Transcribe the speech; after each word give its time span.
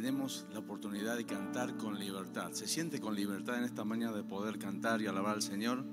tenemos 0.00 0.44
la 0.52 0.58
oportunidad 0.58 1.16
de 1.16 1.24
cantar 1.24 1.76
con 1.76 2.00
libertad. 2.00 2.50
¿Se 2.50 2.66
siente 2.66 3.00
con 3.00 3.14
libertad 3.14 3.58
en 3.58 3.62
esta 3.62 3.84
mañana 3.84 4.10
de 4.10 4.24
poder 4.24 4.58
cantar 4.58 5.00
y 5.00 5.06
alabar 5.06 5.36
al 5.36 5.42
Señor? 5.42 5.84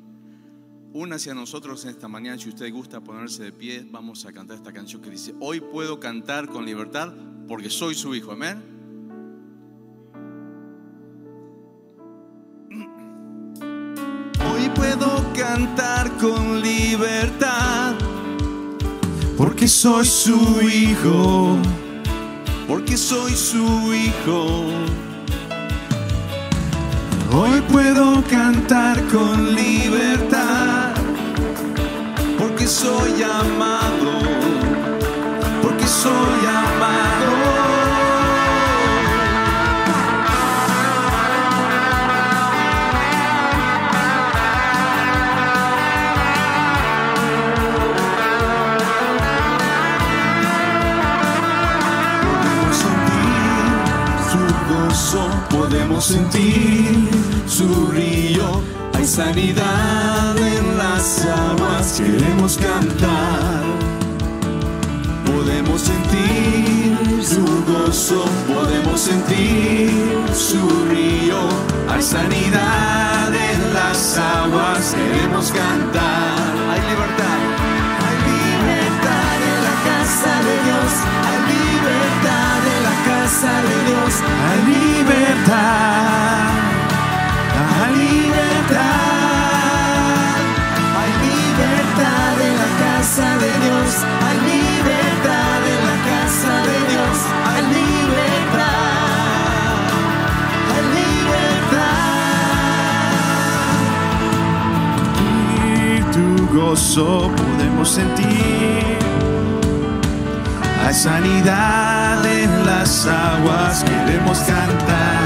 Una 0.91 1.18
hacia 1.18 1.36
nosotros 1.36 1.84
en 1.84 1.91
esta 1.91 2.08
mañana, 2.08 2.36
si 2.40 2.50
usted 2.50 2.72
gusta 2.72 3.00
ponerse 3.02 3.44
de 3.44 3.52
pie, 3.52 3.86
vamos 3.91 4.26
a 4.26 4.34
cantar 4.34 4.58
esta 4.58 4.74
canción 4.74 5.04
que 5.04 5.12
dice, 5.12 5.36
hoy 5.40 5.60
puedo 5.60 6.00
cantar 6.00 6.50
con 6.50 6.66
libertad 6.66 7.14
porque 7.48 7.70
soy 7.70 7.94
su 7.94 8.16
hijo, 8.16 8.32
amén. 8.32 8.64
Hoy 14.52 14.70
puedo 14.74 15.32
cantar 15.36 16.18
con 16.18 16.60
libertad 16.60 17.93
porque 19.38 19.68
soy 19.68 20.08
su 20.08 20.60
hijo 20.60 21.62
porque 22.72 22.96
soy 22.96 23.34
su 23.34 23.94
hijo. 23.94 24.64
Hoy 27.34 27.60
puedo 27.70 28.24
cantar 28.30 28.98
con 29.08 29.54
libertad, 29.54 30.94
porque 32.40 32.66
soy 32.66 33.24
amado, 33.24 34.12
porque 35.62 35.86
soy 35.86 36.46
amado. 36.48 37.40
Podemos 55.72 56.04
sentir 56.04 57.10
su 57.48 57.88
río. 57.88 58.62
Hay 58.94 59.05
sanidad 59.05 60.38
en 60.38 60.77
las 60.77 61.26
aguas, 61.26 61.94
queremos 61.98 62.58
cantar. 62.58 63.64
Podemos 65.25 65.81
sentir 65.81 67.24
su 67.24 67.46
gozo, 67.72 68.25
podemos 68.53 69.00
sentir 69.00 69.90
su 70.34 70.59
río. 70.90 71.40
Hay 71.90 72.02
sanidad 72.02 73.34
en 73.34 73.74
las 73.74 74.18
aguas, 74.18 74.94
queremos 74.94 75.52
cantar. 75.52 76.52
Hay 76.69 76.81
libertad, 76.81 77.40
podemos 107.00 107.90
sentir, 107.90 108.28
hay 110.85 110.94
sanidad 110.94 112.25
en 112.25 112.66
las 112.66 113.07
aguas 113.07 113.85
queremos 113.85 114.40
cantar. 114.40 115.22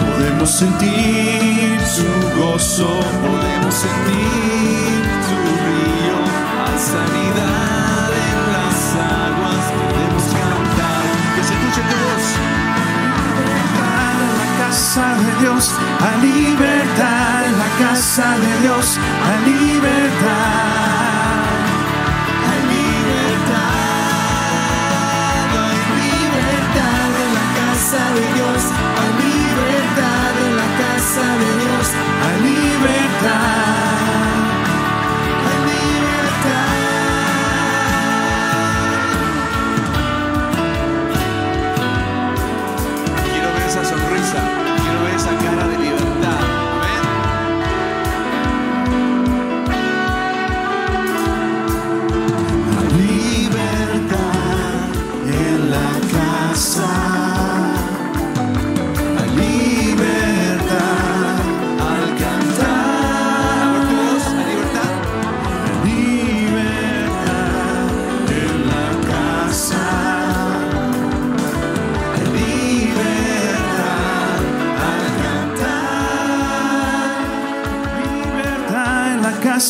Podemos 0.00 0.50
sentir 0.50 1.78
su 1.86 2.40
gozo, 2.40 2.88
podemos 3.22 3.74
sentir 3.74 5.04
su 5.28 5.36
río, 5.62 6.18
hay 6.66 6.78
sanidad 6.78 7.67
casa 14.88 15.14
de 15.18 15.40
Dios, 15.42 15.74
a 16.00 16.16
libertad, 16.16 17.44
la 17.58 17.68
casa 17.78 18.38
de 18.38 18.62
Dios, 18.62 18.98
a 18.98 19.46
libertad. 19.46 21.17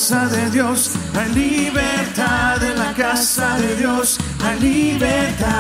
De 0.08 0.50
Dios, 0.50 0.92
hay 1.14 1.28
libertad 1.34 2.62
en 2.62 2.78
la 2.78 2.94
casa 2.94 3.58
de 3.58 3.76
Dios, 3.76 4.19
hay 4.42 4.58
libertad, 4.58 5.50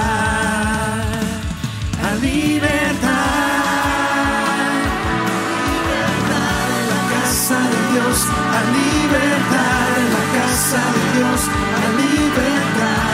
hay 2.02 2.20
libertad. 2.22 3.18
Libertad 5.68 6.70
en 6.80 6.88
la 6.88 7.02
casa 7.12 7.58
de 7.60 7.80
Dios, 7.92 8.16
hay 8.54 8.66
libertad 8.80 9.88
en 10.00 10.08
la 10.16 10.24
casa 10.38 10.80
de 10.96 11.04
Dios, 11.18 11.40
hay 11.76 11.92
libertad. 12.06 13.04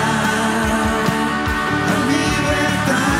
Hay 1.90 2.02
libertad. 2.14 3.18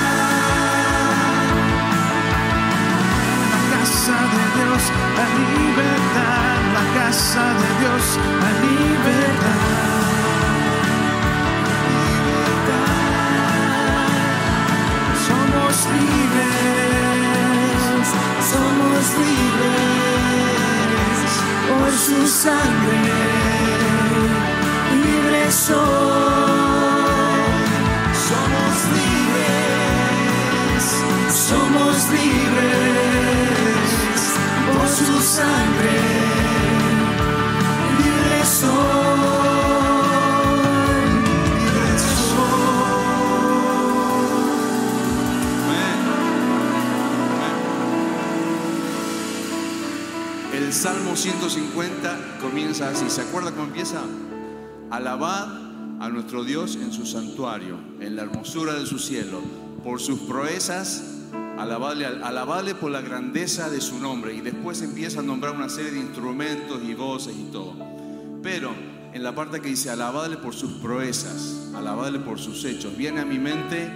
La 3.50 3.60
casa 3.74 4.16
de 4.34 4.42
Dios, 4.54 4.82
hay 5.18 5.32
libertad 5.58 5.83
casa 7.14 7.46
de 7.60 7.68
Dios 7.80 8.06
a 8.18 8.50
libertad. 8.66 9.62
Somos 15.26 15.74
libres, 15.98 17.82
somos 18.52 19.02
libres 19.24 20.10
por 21.68 21.90
su 22.06 22.18
sangre. 22.26 23.00
Libres 25.04 25.54
somos, 25.54 25.84
somos 28.28 28.74
libres, 28.98 30.84
somos 31.48 31.94
libres 32.18 32.84
por 34.66 34.86
su 34.88 35.14
sangre. 35.22 36.03
Salmo 50.84 51.16
150 51.16 52.40
comienza 52.42 52.90
así. 52.90 53.08
¿Se 53.08 53.22
acuerda 53.22 53.52
cómo 53.52 53.64
empieza? 53.64 54.02
Alabad 54.90 55.48
a 55.98 56.10
nuestro 56.10 56.44
Dios 56.44 56.76
en 56.76 56.92
su 56.92 57.06
santuario, 57.06 57.78
en 58.00 58.16
la 58.16 58.24
hermosura 58.24 58.74
de 58.74 58.84
su 58.84 58.98
cielo, 58.98 59.40
por 59.82 59.98
sus 59.98 60.18
proezas, 60.18 61.22
alabadle, 61.56 62.04
alabadle 62.04 62.74
por 62.74 62.90
la 62.90 63.00
grandeza 63.00 63.70
de 63.70 63.80
su 63.80 63.98
nombre. 63.98 64.34
Y 64.34 64.42
después 64.42 64.82
empieza 64.82 65.20
a 65.20 65.22
nombrar 65.22 65.54
una 65.54 65.70
serie 65.70 65.92
de 65.92 66.00
instrumentos 66.00 66.82
y 66.86 66.92
voces 66.92 67.34
y 67.34 67.44
todo. 67.44 67.72
Pero 68.42 68.70
en 69.14 69.22
la 69.22 69.34
parte 69.34 69.62
que 69.62 69.70
dice 69.70 69.88
alabadle 69.88 70.36
por 70.36 70.52
sus 70.52 70.72
proezas, 70.82 71.70
alabadle 71.74 72.18
por 72.18 72.38
sus 72.38 72.62
hechos, 72.66 72.94
viene 72.94 73.22
a 73.22 73.24
mi 73.24 73.38
mente 73.38 73.90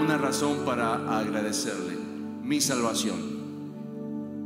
una 0.00 0.16
razón 0.16 0.64
para 0.64 1.18
agradecerle, 1.18 1.98
mi 2.42 2.62
salvación, 2.62 3.39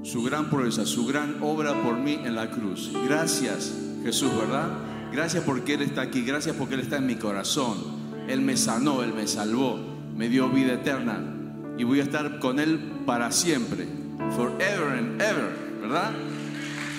su 0.05 0.23
gran 0.23 0.51
proeza, 0.51 0.87
su 0.87 1.07
gran 1.07 1.39
obra 1.41 1.83
por 1.83 1.97
mí 1.97 2.21
en 2.23 2.37
la 2.37 2.51
cruz. 2.51 2.93
Gracias 3.07 3.75
Jesús, 4.05 4.31
¿verdad? 4.37 4.69
Gracias 5.11 5.43
porque 5.45 5.75
Él 5.75 5.83
está 5.83 6.03
aquí, 6.03 6.23
gracias 6.23 6.55
porque 6.57 6.75
Él 6.75 6.81
está 6.81 6.99
en 6.99 7.07
mi 7.07 7.17
corazón. 7.17 7.79
Él 8.29 8.43
me 8.43 8.57
sanó, 8.57 9.03
Él 9.03 9.15
me 9.15 9.27
salvó, 9.27 9.79
me 10.15 10.29
dio 10.29 10.49
vida 10.51 10.75
eterna 10.75 11.21
y 11.79 11.85
voy 11.85 12.01
a 12.01 12.03
estar 12.03 12.39
con 12.39 12.61
Él 12.61 12.79
para 13.07 13.33
siempre, 13.33 13.89
forever 14.37 14.99
and 14.99 15.21
ever, 15.21 15.51
¿verdad? 15.81 16.13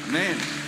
Amén. 0.09 0.64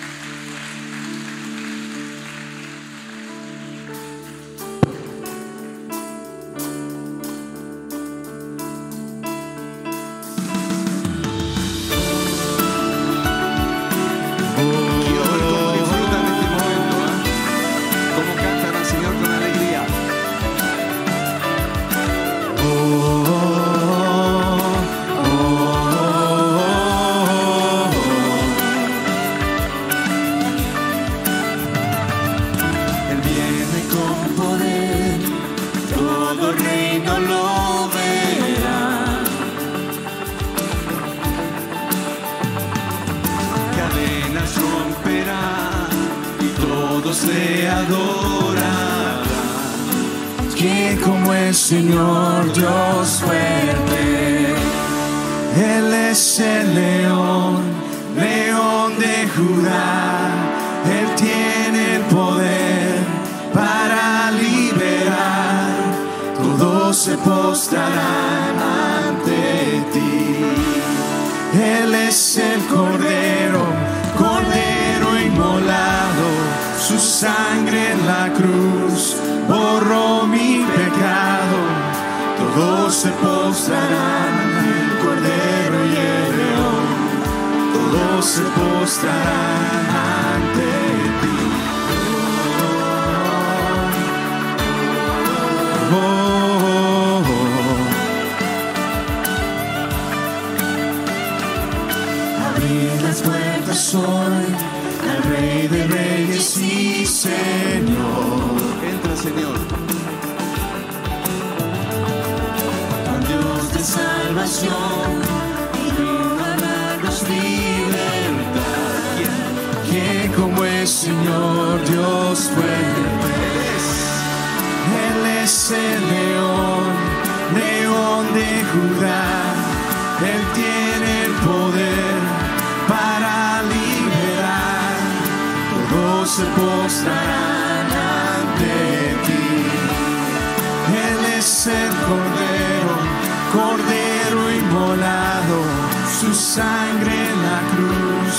Sangre 146.47 147.11
en 147.11 147.37
la 147.47 147.59
cruz 147.73 148.35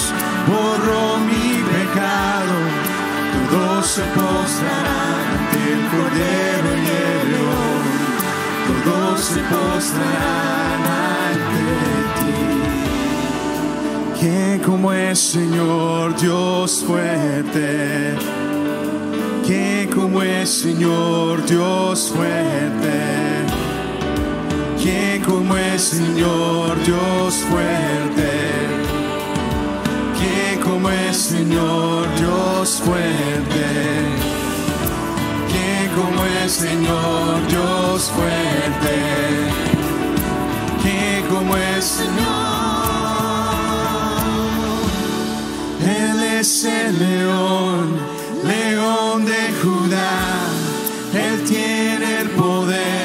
borró 0.48 1.18
mi 1.28 1.48
pecado. 1.72 2.56
Todos 3.50 3.86
se 3.86 4.02
postrarán 4.02 5.24
ante 5.36 5.58
el 5.74 5.82
cordero 5.92 6.68
y 6.74 6.86
el 7.04 7.22
león, 7.32 7.84
todos 8.84 9.20
se 9.20 9.40
postrarán 9.40 10.82
ante 11.34 11.66
ti. 12.18 12.40
¿Quién 14.20 14.54
como 14.60 14.92
es 14.92 15.18
Señor 15.18 16.16
Dios 16.18 16.84
fuerte? 16.86 18.16
¿Quién 19.46 19.90
como 19.90 20.22
es 20.22 20.48
Señor 20.48 21.44
Dios 21.44 22.12
fuerte? 22.14 23.37
¿Quién 24.88 25.22
como 25.22 25.54
es 25.54 25.82
Señor 25.82 26.82
Dios 26.82 27.34
fuerte? 27.50 28.30
¿Quién 30.18 30.60
como 30.62 30.88
es 30.88 31.14
Señor 31.14 32.06
Dios 32.16 32.82
fuerte? 32.82 33.66
¿Quién 35.50 35.90
como 35.94 36.24
es 36.24 36.52
Señor 36.52 37.46
Dios 37.48 38.10
fuerte? 38.16 38.96
¿Quién 40.82 41.26
como 41.26 41.54
es 41.54 41.84
Señor? 41.84 42.38
Él 45.82 46.22
es 46.40 46.64
el 46.64 46.98
león, 46.98 47.94
león 48.42 49.26
de 49.26 49.52
Judá. 49.62 50.46
Él 51.12 51.44
tiene 51.44 52.20
el 52.22 52.30
poder 52.30 52.97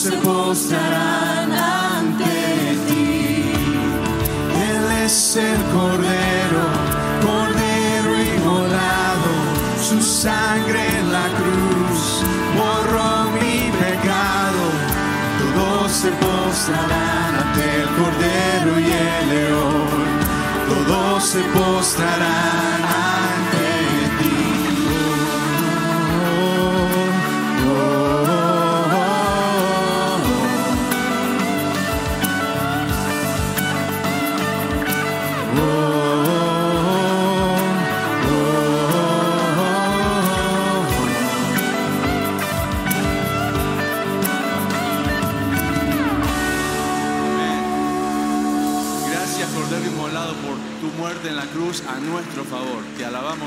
se 0.00 0.12
postrarán 0.12 1.52
ante 1.52 2.78
ti. 2.88 3.52
Él 4.70 5.04
es 5.04 5.36
el 5.36 5.60
cordero, 5.76 6.64
cordero 7.20 8.10
inmolado. 8.18 9.30
Su 9.86 10.00
sangre 10.00 10.80
en 11.00 11.12
la 11.12 11.26
cruz 11.38 12.24
borró 12.56 13.30
mi 13.34 13.70
pecado. 13.84 14.64
Todos 15.54 15.92
se 15.92 16.10
postrarán 16.12 17.34
ante 17.42 17.82
el 17.82 17.88
cordero 18.00 18.80
y 18.80 18.90
el 18.90 19.28
león. 19.28 19.88
Todos 20.88 21.24
se 21.24 21.40
postrarán 21.40 22.89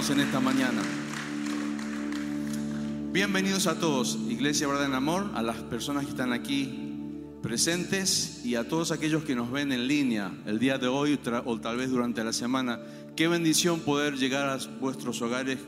En 0.10 0.20
esta 0.20 0.42
mañana. 0.42 0.82
Bienvenidos 3.14 3.68
a 3.68 3.80
todos, 3.80 4.20
Iglesia 4.28 4.68
Verdad 4.68 4.88
en 4.88 4.96
Amor, 4.96 5.32
a 5.34 5.42
las 5.42 5.56
personas 5.56 6.04
que 6.04 6.10
están 6.10 6.34
aquí 6.34 7.00
presentes 7.42 8.42
y 8.44 8.56
a 8.56 8.68
todos 8.68 8.92
aquellos 8.92 9.24
que 9.24 9.34
nos 9.34 9.50
ven 9.50 9.72
en 9.72 9.88
línea 9.88 10.34
el 10.46 10.60
día 10.60 10.78
de 10.78 10.88
hoy 10.88 11.18
o 11.46 11.60
tal 11.62 11.78
vez 11.78 11.90
durante 11.90 12.22
la 12.22 12.34
semana. 12.34 12.82
Qué 13.16 13.30
bendición 13.30 13.80
poder 13.80 14.18
llegar 14.18 14.50
a 14.50 14.58
vuestros 14.82 15.22
hogares 15.22 15.60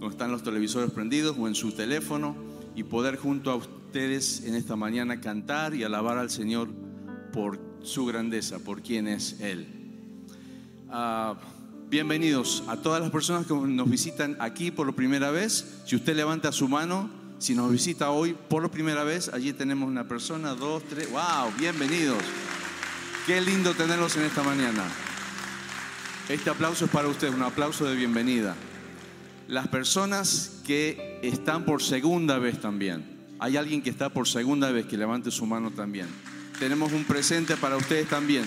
donde 0.00 0.08
están 0.08 0.32
los 0.32 0.42
televisores 0.42 0.90
prendidos 0.90 1.36
o 1.38 1.46
en 1.46 1.54
su 1.54 1.70
teléfono 1.70 2.34
y 2.74 2.82
poder 2.82 3.16
junto 3.18 3.52
a 3.52 3.54
ustedes 3.54 4.42
en 4.44 4.56
esta 4.56 4.74
mañana 4.74 5.20
cantar 5.20 5.76
y 5.76 5.84
alabar 5.84 6.18
al 6.18 6.30
Señor 6.30 6.70
por 7.32 7.60
su 7.84 8.04
grandeza, 8.04 8.58
por 8.58 8.82
quien 8.82 9.06
es 9.06 9.38
Él. 9.40 9.68
Ah, 10.90 11.36
bienvenidos 11.94 12.64
a 12.66 12.76
todas 12.76 13.00
las 13.00 13.12
personas 13.12 13.46
que 13.46 13.54
nos 13.54 13.88
visitan 13.88 14.36
aquí 14.40 14.72
por 14.72 14.92
primera 14.96 15.30
vez. 15.30 15.64
Si 15.86 15.94
usted 15.94 16.16
levanta 16.16 16.50
su 16.50 16.66
mano, 16.66 17.08
si 17.38 17.54
nos 17.54 17.70
visita 17.70 18.10
hoy 18.10 18.34
por 18.48 18.68
primera 18.68 19.04
vez, 19.04 19.30
allí 19.32 19.52
tenemos 19.52 19.88
una 19.88 20.08
persona, 20.08 20.56
dos, 20.56 20.82
tres. 20.90 21.08
¡Wow! 21.12 21.52
Bienvenidos. 21.56 22.18
Qué 23.28 23.40
lindo 23.40 23.74
tenerlos 23.74 24.16
en 24.16 24.24
esta 24.24 24.42
mañana. 24.42 24.82
Este 26.28 26.50
aplauso 26.50 26.86
es 26.86 26.90
para 26.90 27.06
usted, 27.06 27.32
un 27.32 27.42
aplauso 27.42 27.84
de 27.84 27.94
bienvenida. 27.94 28.56
Las 29.46 29.68
personas 29.68 30.62
que 30.66 31.20
están 31.22 31.64
por 31.64 31.80
segunda 31.80 32.40
vez 32.40 32.60
también. 32.60 33.04
Hay 33.38 33.56
alguien 33.56 33.82
que 33.82 33.90
está 33.90 34.08
por 34.08 34.26
segunda 34.26 34.72
vez 34.72 34.86
que 34.86 34.98
levante 34.98 35.30
su 35.30 35.46
mano 35.46 35.70
también. 35.70 36.08
Tenemos 36.58 36.92
un 36.92 37.04
presente 37.04 37.56
para 37.56 37.76
ustedes 37.76 38.08
también. 38.08 38.46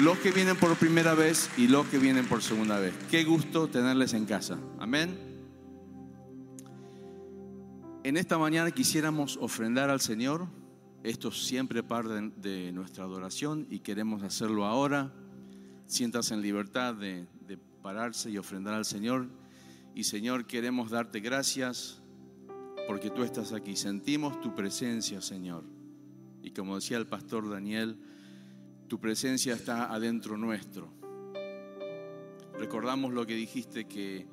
Los 0.00 0.16
que 0.18 0.30
vienen 0.30 0.56
por 0.56 0.76
primera 0.76 1.14
vez 1.14 1.50
y 1.56 1.66
los 1.66 1.84
que 1.88 1.98
vienen 1.98 2.24
por 2.24 2.40
segunda 2.40 2.78
vez. 2.78 2.94
Qué 3.10 3.24
gusto 3.24 3.66
tenerles 3.66 4.14
en 4.14 4.26
casa. 4.26 4.56
Amén. 4.78 5.18
En 8.04 8.16
esta 8.16 8.38
mañana 8.38 8.70
quisiéramos 8.70 9.36
ofrendar 9.40 9.90
al 9.90 10.00
Señor. 10.00 10.46
Esto 11.02 11.32
siempre 11.32 11.82
parte 11.82 12.30
de 12.36 12.70
nuestra 12.70 13.02
adoración 13.02 13.66
y 13.70 13.80
queremos 13.80 14.22
hacerlo 14.22 14.66
ahora. 14.66 15.12
Sientas 15.86 16.30
en 16.30 16.42
libertad 16.42 16.94
de, 16.94 17.26
de 17.48 17.58
pararse 17.82 18.30
y 18.30 18.38
ofrendar 18.38 18.74
al 18.74 18.84
Señor. 18.84 19.26
Y 19.96 20.04
Señor, 20.04 20.46
queremos 20.46 20.92
darte 20.92 21.18
gracias 21.18 22.00
porque 22.86 23.10
tú 23.10 23.24
estás 23.24 23.52
aquí. 23.52 23.74
Sentimos 23.74 24.40
tu 24.40 24.54
presencia, 24.54 25.20
Señor. 25.20 25.64
Y 26.40 26.52
como 26.52 26.76
decía 26.76 26.98
el 26.98 27.08
pastor 27.08 27.50
Daniel, 27.50 27.98
tu 28.88 28.98
presencia 28.98 29.54
está 29.54 29.92
adentro 29.92 30.36
nuestro. 30.36 30.92
Recordamos 32.58 33.12
lo 33.12 33.26
que 33.26 33.34
dijiste 33.34 33.86
que 33.86 34.26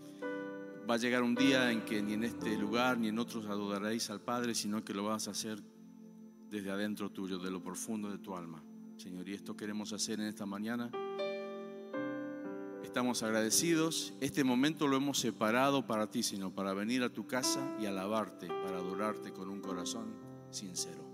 va 0.89 0.95
a 0.95 0.97
llegar 0.97 1.21
un 1.21 1.35
día 1.35 1.71
en 1.71 1.85
que 1.85 2.01
ni 2.01 2.13
en 2.13 2.23
este 2.23 2.57
lugar 2.57 2.97
ni 2.97 3.09
en 3.09 3.19
otros 3.19 3.45
adoraréis 3.45 4.09
al 4.09 4.21
Padre, 4.21 4.55
sino 4.55 4.83
que 4.83 4.93
lo 4.93 5.03
vas 5.03 5.27
a 5.27 5.31
hacer 5.31 5.61
desde 6.49 6.71
adentro 6.71 7.11
tuyo, 7.11 7.37
de 7.37 7.51
lo 7.51 7.61
profundo 7.61 8.09
de 8.09 8.17
tu 8.17 8.35
alma. 8.35 8.63
Señor, 8.97 9.27
y 9.27 9.33
esto 9.33 9.55
queremos 9.55 9.93
hacer 9.93 10.19
en 10.19 10.27
esta 10.27 10.45
mañana 10.45 10.89
estamos 12.95 13.23
agradecidos. 13.23 14.13
Este 14.21 14.45
momento 14.45 14.87
lo 14.87 14.95
hemos 14.95 15.19
separado 15.19 15.85
para 15.85 16.09
ti, 16.09 16.23
sino 16.23 16.55
para 16.55 16.73
venir 16.73 17.03
a 17.03 17.09
tu 17.09 17.27
casa 17.27 17.75
y 17.77 17.87
alabarte, 17.87 18.47
para 18.47 18.77
adorarte 18.77 19.33
con 19.33 19.49
un 19.49 19.59
corazón 19.59 20.15
sincero. 20.49 21.04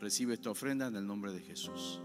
Recibe 0.00 0.34
esta 0.34 0.50
ofrenda 0.50 0.86
en 0.86 0.96
el 0.96 1.06
nombre 1.06 1.32
de 1.32 1.40
Jesús. 1.40 2.00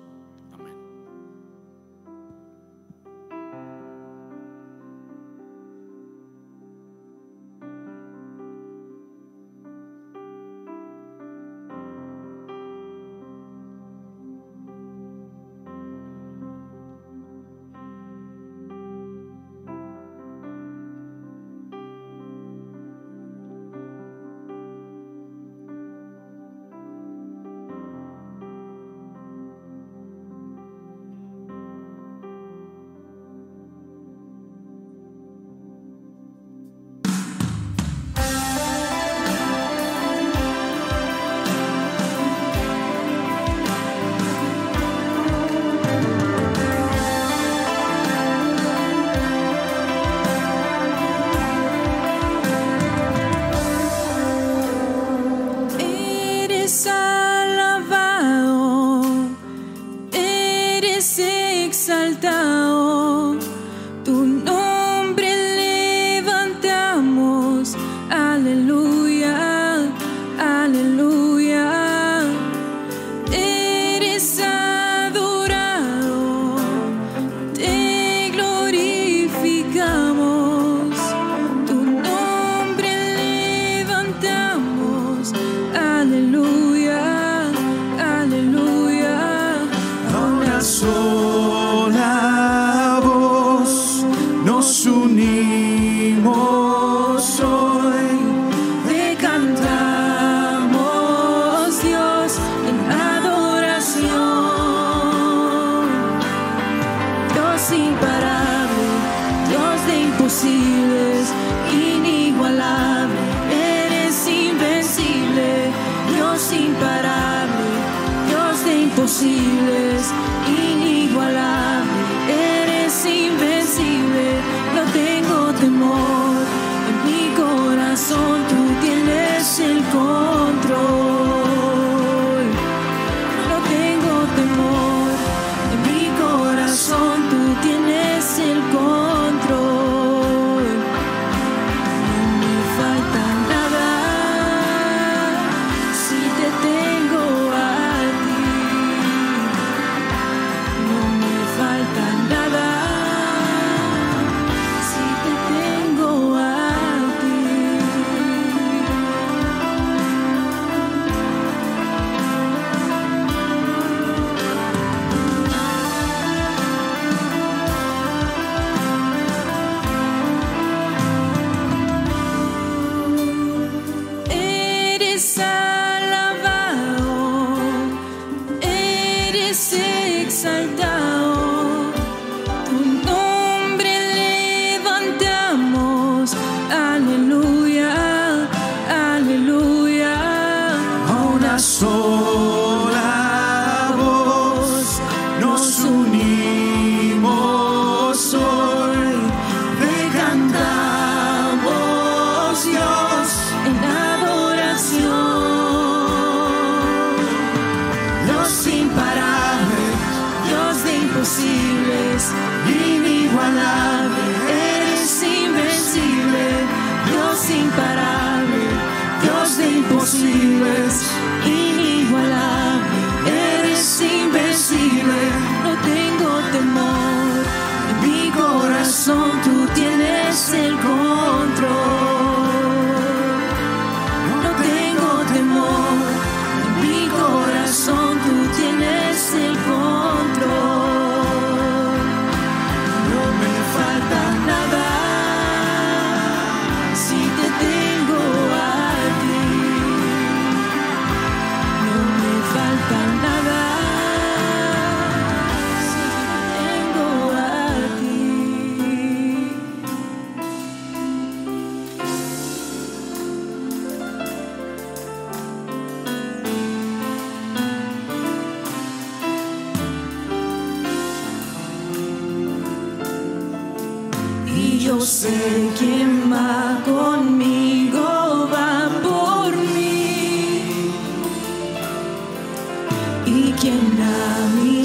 quien 283.64 283.98
a 284.02 284.48
mí 284.56 284.84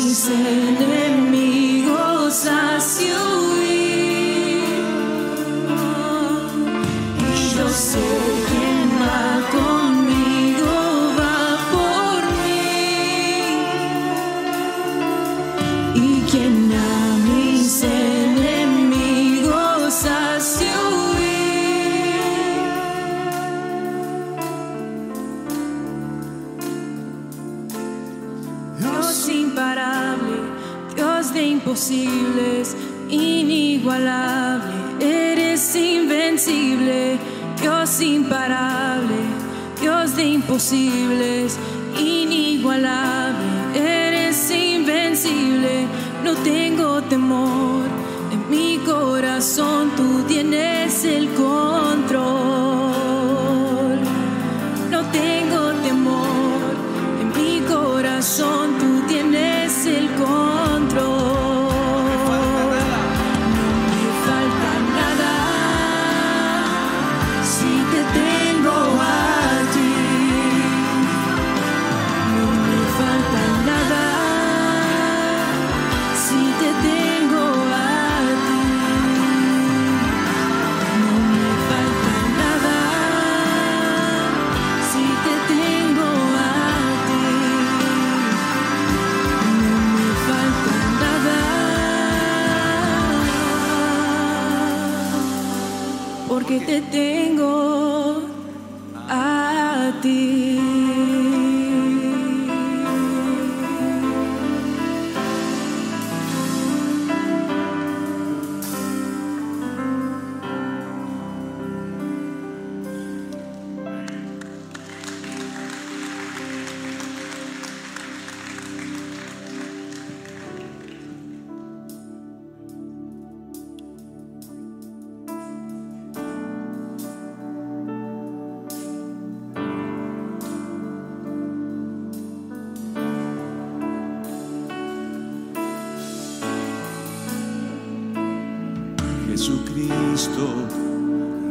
Cristo, 139.87 140.49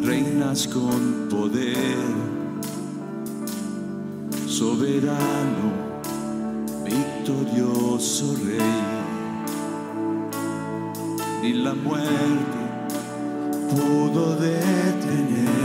reinas 0.02 0.68
con 0.68 1.30
poder, 1.30 1.98
soberano, 4.48 5.72
victorioso 6.84 8.36
Rey. 8.46 8.60
Ni 11.42 11.54
la 11.54 11.74
muerte 11.74 12.60
pudo 13.70 14.36
detener 14.36 15.57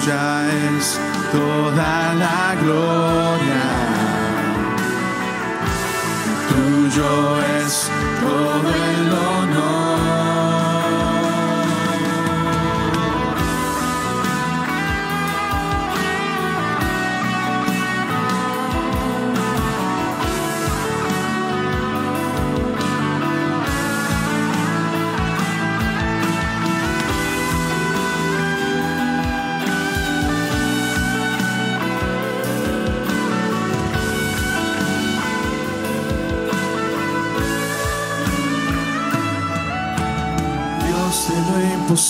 tuya 0.00 0.48
es 0.76 0.98
toda 1.32 2.14
la 2.14 2.56
gloria. 2.60 3.62
Tuyo 6.48 7.42
es 7.62 7.90
todo 8.20 8.70
el 8.70 9.12
honor. 9.12 9.79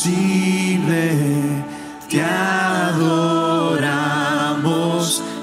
imposible, 0.07 1.65
te 2.09 2.23
adoramos, 2.23 3.03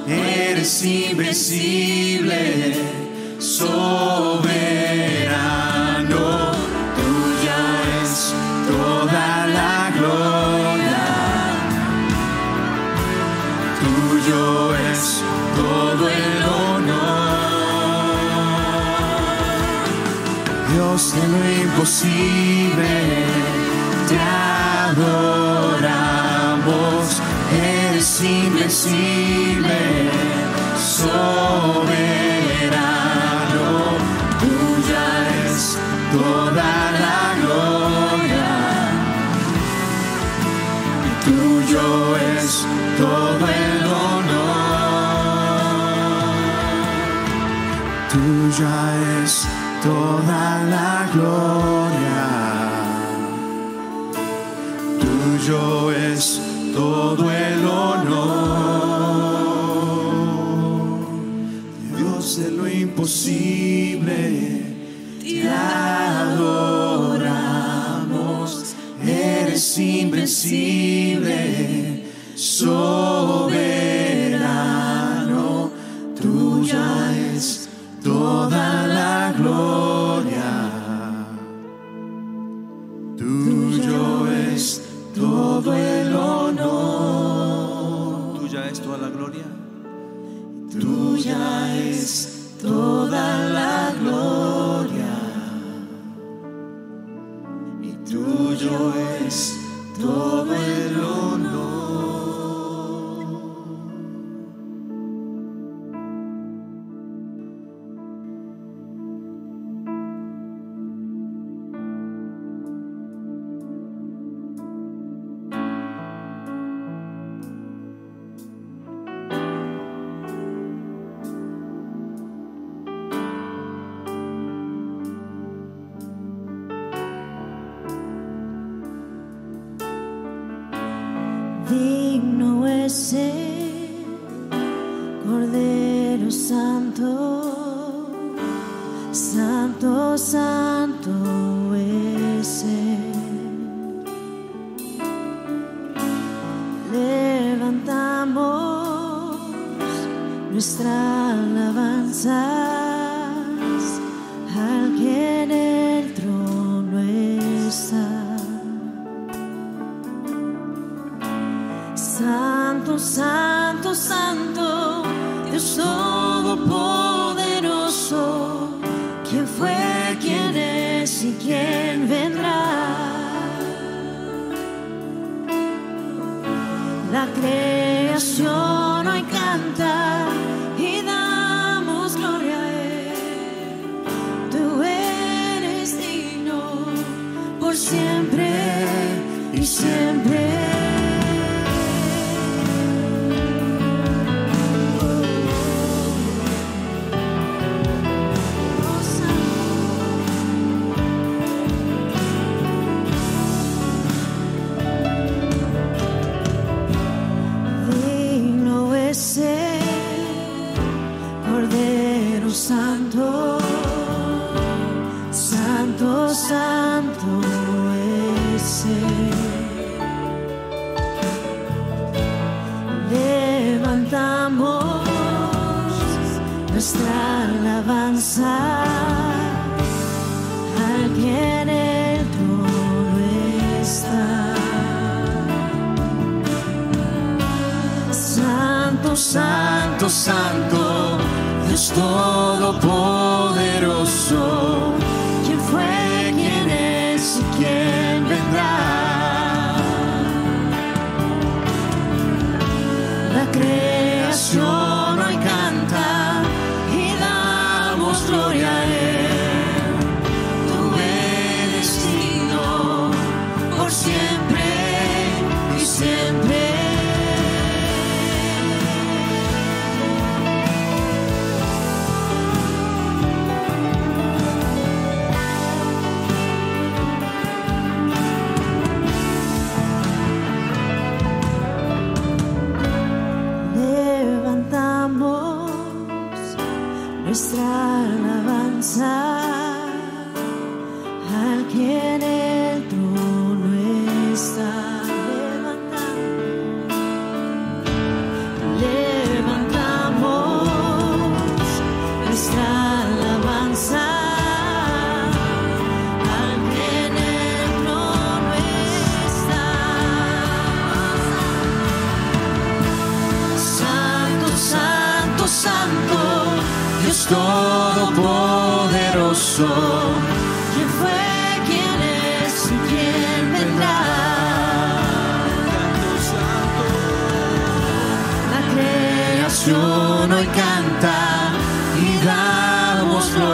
eres 0.08 0.84
invencible. 0.84 2.87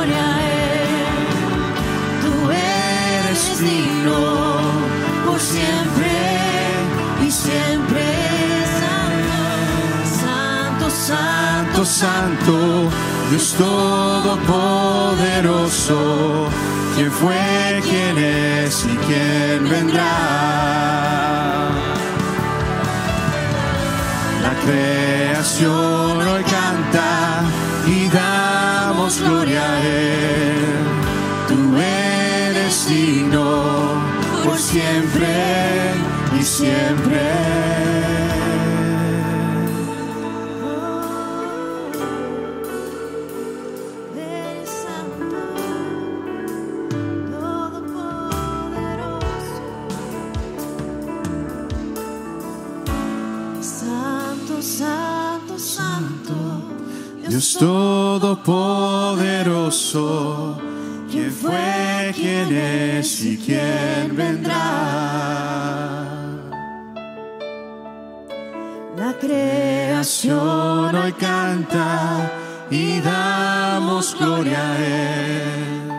Gloria 0.03 0.23
a 0.23 0.41
Él. 0.41 0.97
Tú 2.21 2.31
eres 2.51 3.59
digno 3.59 4.19
por 5.25 5.39
siempre 5.39 6.11
y 7.25 7.31
siempre. 7.31 8.03
Santo, 8.79 9.25
Santo, 10.25 10.85
Santo, 10.89 11.85
Santo, 11.85 12.55
Dios 13.29 13.55
Todopoderoso, 13.57 16.49
quién 16.95 17.11
fue, 17.11 17.81
quién 17.83 18.17
es 18.17 18.85
y 18.85 18.97
quién 19.05 19.69
vendrá. 19.69 20.11
La 24.41 24.53
creación 24.65 26.27
hoy 26.27 26.43
canta 26.43 27.43
y 27.87 28.07
damos 29.03 29.19
gloria 29.19 29.61
a 29.61 29.81
Él. 29.81 30.63
Tú 31.49 31.77
eres 31.77 32.87
digno 32.87 34.01
por 34.45 34.57
siempre 34.57 35.27
y 36.39 36.43
siempre. 36.43 38.22
Dios 57.43 57.57
Todopoderoso, 57.57 60.57
quién 61.11 61.29
fue, 61.29 62.13
quién 62.15 62.55
es 62.55 63.25
y 63.25 63.37
quién 63.37 64.15
vendrá. 64.15 64.55
La 68.95 69.11
creación 69.19 70.95
hoy 70.95 71.11
canta 71.11 72.31
y 72.71 73.01
damos 73.01 74.15
gloria 74.17 74.61
a 74.61 74.77
Él. 74.77 75.91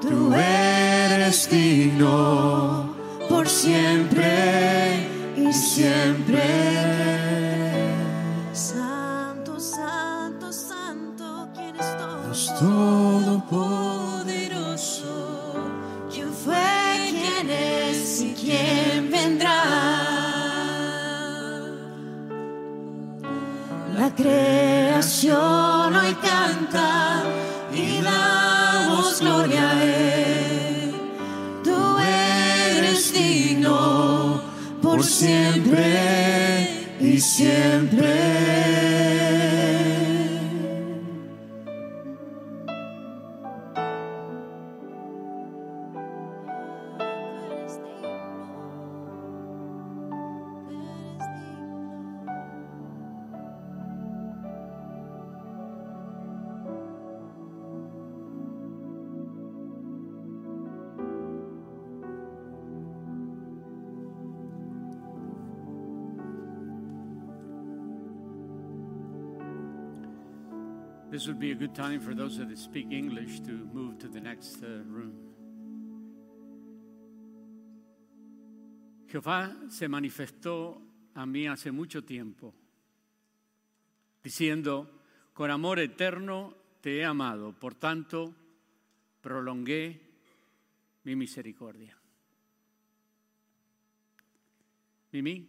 Tú 0.00 0.32
eres 0.32 1.50
digno 1.50 2.94
por 3.28 3.46
siempre 3.46 5.06
y 5.36 5.52
siempre. 5.52 7.07
Todopoderoso, 12.58 13.54
¿Quién 16.12 16.32
fue, 16.32 16.56
quién 17.08 17.48
es 17.50 18.20
y 18.20 18.34
quién 18.34 19.08
vendrá? 19.12 19.62
La 23.96 24.12
creación 24.12 25.94
hoy 25.94 26.14
canta 26.14 27.22
y 27.72 28.00
damos 28.02 29.20
gloria 29.20 29.70
a 29.70 29.84
Él. 29.84 30.94
Tú 31.62 31.96
eres 32.00 33.12
digno 33.12 34.42
por 34.82 35.04
siempre 35.04 36.96
y 37.00 37.20
siempre. 37.20 38.37
This 71.18 71.26
would 71.26 71.40
be 71.40 71.50
a 71.50 71.56
good 71.56 71.74
time 71.74 71.98
for 71.98 72.14
those 72.14 72.38
that 72.38 72.56
speak 72.56 72.92
English 72.92 73.40
to 73.40 73.50
move 73.72 73.98
to 73.98 74.06
the 74.06 74.20
next 74.20 74.62
uh, 74.62 74.84
room. 74.88 75.34
Jehová 79.08 79.52
se 79.68 79.88
manifestó 79.88 80.80
a 81.16 81.26
mí 81.26 81.48
hace 81.48 81.72
mucho 81.72 82.04
tiempo, 82.04 82.54
diciendo, 84.22 84.88
con 85.34 85.50
amor 85.50 85.80
eterno 85.80 86.54
te 86.80 87.00
he 87.00 87.04
amado, 87.04 87.52
por 87.52 87.74
tanto 87.74 88.32
prolongué 89.20 90.00
mi 91.02 91.16
misericordia. 91.16 91.98
Mimi, 95.10 95.48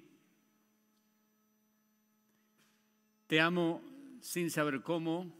te 3.27 3.39
amo 3.39 3.83
sin 4.19 4.49
saber 4.49 4.81
cómo, 4.81 5.37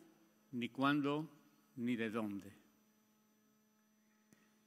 ni 0.52 0.70
cuándo, 0.70 1.30
ni 1.76 1.96
de 1.96 2.10
dónde. 2.10 2.52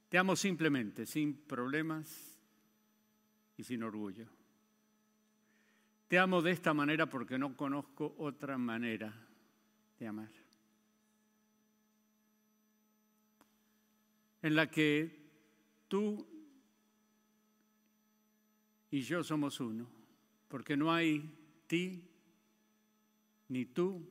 Te 0.09 0.17
amo 0.17 0.35
simplemente, 0.35 1.05
sin 1.05 1.33
problemas 1.33 2.37
y 3.57 3.63
sin 3.63 3.83
orgullo. 3.83 4.27
Te 6.07 6.19
amo 6.19 6.41
de 6.41 6.51
esta 6.51 6.73
manera 6.73 7.07
porque 7.07 7.37
no 7.37 7.57
conozco 7.57 8.13
otra 8.19 8.57
manera 8.57 9.13
de 9.97 10.07
amar. 10.07 10.31
En 14.43 14.55
la 14.55 14.69
que 14.69 15.19
tú 15.87 16.27
y 18.91 19.01
yo 19.01 19.23
somos 19.23 19.59
uno, 19.59 19.87
porque 20.49 20.77
no 20.77 20.93
hay 20.93 21.27
ti 21.65 22.03
ni 23.47 23.65
tú 23.65 24.07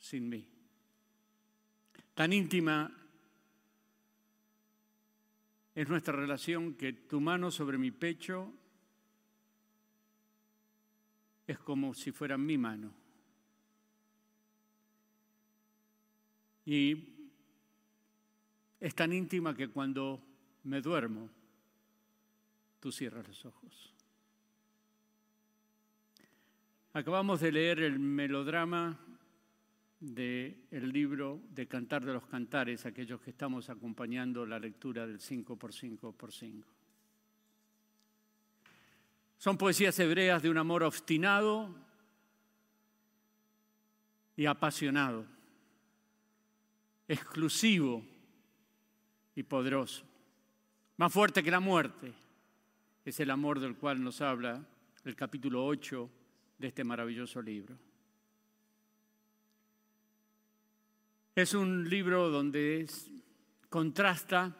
sin 0.00 0.28
mí. 0.28 0.48
Tan 2.20 2.34
íntima 2.34 2.92
es 5.74 5.88
nuestra 5.88 6.14
relación 6.14 6.74
que 6.74 6.92
tu 6.92 7.18
mano 7.18 7.50
sobre 7.50 7.78
mi 7.78 7.90
pecho 7.92 8.52
es 11.46 11.58
como 11.60 11.94
si 11.94 12.12
fuera 12.12 12.36
mi 12.36 12.58
mano. 12.58 12.92
Y 16.66 17.08
es 18.78 18.94
tan 18.94 19.14
íntima 19.14 19.56
que 19.56 19.68
cuando 19.68 20.22
me 20.64 20.82
duermo, 20.82 21.30
tú 22.80 22.92
cierras 22.92 23.26
los 23.26 23.46
ojos. 23.46 23.94
Acabamos 26.92 27.40
de 27.40 27.50
leer 27.50 27.80
el 27.80 27.98
melodrama 27.98 29.09
del 30.00 30.92
libro 30.92 31.42
de 31.50 31.68
Cantar 31.68 32.04
de 32.04 32.14
los 32.14 32.26
Cantares, 32.26 32.86
aquellos 32.86 33.20
que 33.20 33.30
estamos 33.30 33.68
acompañando 33.68 34.46
la 34.46 34.58
lectura 34.58 35.06
del 35.06 35.20
5 35.20 35.56
por 35.56 35.74
5 35.74 36.12
por 36.12 36.32
5. 36.32 36.66
Son 39.36 39.58
poesías 39.58 39.98
hebreas 39.98 40.42
de 40.42 40.48
un 40.48 40.56
amor 40.56 40.82
obstinado 40.82 41.74
y 44.36 44.46
apasionado, 44.46 45.26
exclusivo 47.06 48.02
y 49.34 49.42
poderoso, 49.42 50.04
más 50.96 51.12
fuerte 51.12 51.42
que 51.42 51.50
la 51.50 51.60
muerte. 51.60 52.12
Es 53.04 53.20
el 53.20 53.30
amor 53.30 53.60
del 53.60 53.76
cual 53.76 54.02
nos 54.02 54.20
habla 54.20 54.64
el 55.04 55.16
capítulo 55.16 55.64
8 55.64 56.10
de 56.58 56.68
este 56.68 56.84
maravilloso 56.84 57.40
libro. 57.42 57.89
Es 61.40 61.54
un 61.54 61.88
libro 61.88 62.28
donde 62.28 62.86
contrasta 63.70 64.54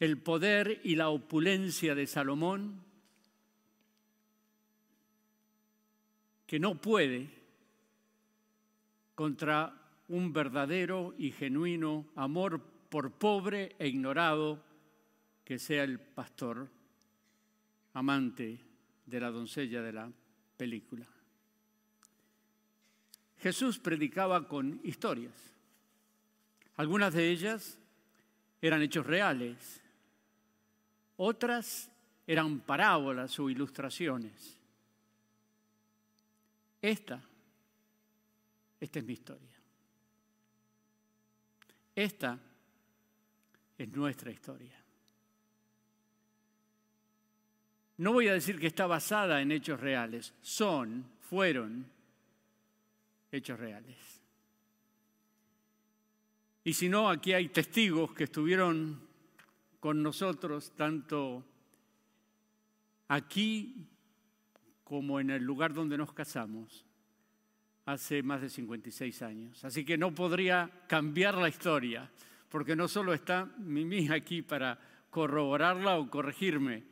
el 0.00 0.16
poder 0.16 0.80
y 0.82 0.96
la 0.96 1.10
opulencia 1.10 1.94
de 1.94 2.06
Salomón, 2.06 2.82
que 6.46 6.58
no 6.58 6.80
puede 6.80 7.28
contra 9.14 9.78
un 10.08 10.32
verdadero 10.32 11.14
y 11.18 11.32
genuino 11.32 12.06
amor 12.16 12.62
por 12.88 13.12
pobre 13.12 13.76
e 13.78 13.88
ignorado 13.88 14.64
que 15.44 15.58
sea 15.58 15.84
el 15.84 16.00
pastor 16.00 16.70
amante 17.92 18.58
de 19.04 19.20
la 19.20 19.30
doncella 19.30 19.82
de 19.82 19.92
la 19.92 20.10
película. 20.56 21.06
Jesús 23.42 23.80
predicaba 23.80 24.46
con 24.46 24.80
historias. 24.84 25.34
Algunas 26.76 27.12
de 27.12 27.28
ellas 27.28 27.76
eran 28.60 28.80
hechos 28.82 29.04
reales, 29.04 29.80
otras 31.16 31.90
eran 32.24 32.60
parábolas 32.60 33.36
o 33.40 33.50
ilustraciones. 33.50 34.56
Esta, 36.80 37.20
esta 38.80 38.98
es 39.00 39.04
mi 39.04 39.12
historia. 39.14 39.56
Esta 41.96 42.38
es 43.76 43.88
nuestra 43.88 44.30
historia. 44.30 44.80
No 47.96 48.12
voy 48.12 48.28
a 48.28 48.34
decir 48.34 48.60
que 48.60 48.68
está 48.68 48.86
basada 48.86 49.42
en 49.42 49.50
hechos 49.50 49.80
reales, 49.80 50.32
son, 50.42 51.04
fueron 51.28 51.91
hechos 53.32 53.58
reales. 53.58 53.96
Y 56.64 56.74
si 56.74 56.88
no, 56.88 57.08
aquí 57.08 57.32
hay 57.32 57.48
testigos 57.48 58.12
que 58.12 58.24
estuvieron 58.24 59.00
con 59.80 60.00
nosotros 60.02 60.72
tanto 60.76 61.44
aquí 63.08 63.88
como 64.84 65.18
en 65.18 65.30
el 65.30 65.42
lugar 65.42 65.72
donde 65.72 65.98
nos 65.98 66.12
casamos 66.12 66.86
hace 67.86 68.22
más 68.22 68.40
de 68.42 68.48
56 68.48 69.22
años. 69.22 69.64
Así 69.64 69.84
que 69.84 69.98
no 69.98 70.14
podría 70.14 70.70
cambiar 70.86 71.36
la 71.36 71.48
historia, 71.48 72.08
porque 72.48 72.76
no 72.76 72.86
solo 72.86 73.12
está 73.12 73.46
Mimi 73.58 74.08
aquí 74.10 74.42
para 74.42 74.78
corroborarla 75.10 75.98
o 75.98 76.08
corregirme, 76.08 76.84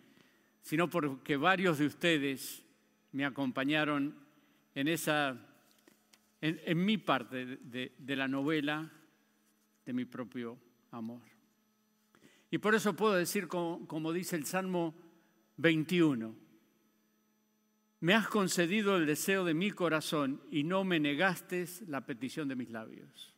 sino 0.62 0.90
porque 0.90 1.36
varios 1.36 1.78
de 1.78 1.86
ustedes 1.86 2.64
me 3.12 3.24
acompañaron 3.24 4.14
en 4.74 4.88
esa 4.88 5.38
en, 6.40 6.84
mi 6.84 6.98
parte 6.98 7.44
de, 7.44 8.16
la 8.16 8.28
novela 8.28 8.90
de 9.84 9.92
mi 9.92 10.04
propio 10.04 10.58
amor. 10.90 11.22
Y 12.50 12.58
por 12.58 12.74
eso 12.74 12.96
puedo 12.96 13.14
decir, 13.14 13.46
como, 13.46 13.86
como 13.86 14.12
dice 14.12 14.36
el 14.36 14.46
Salmo 14.46 14.94
21, 15.58 16.34
me 18.00 18.14
has 18.14 18.28
concedido 18.28 18.96
el 18.96 19.06
deseo 19.06 19.44
de 19.44 19.54
mi 19.54 19.70
corazón 19.70 20.40
y 20.50 20.64
no 20.64 20.84
me 20.84 20.98
negaste 20.98 21.66
la 21.86 22.06
petición 22.06 22.48
de 22.48 22.56
mis 22.56 22.70
labios, 22.70 23.34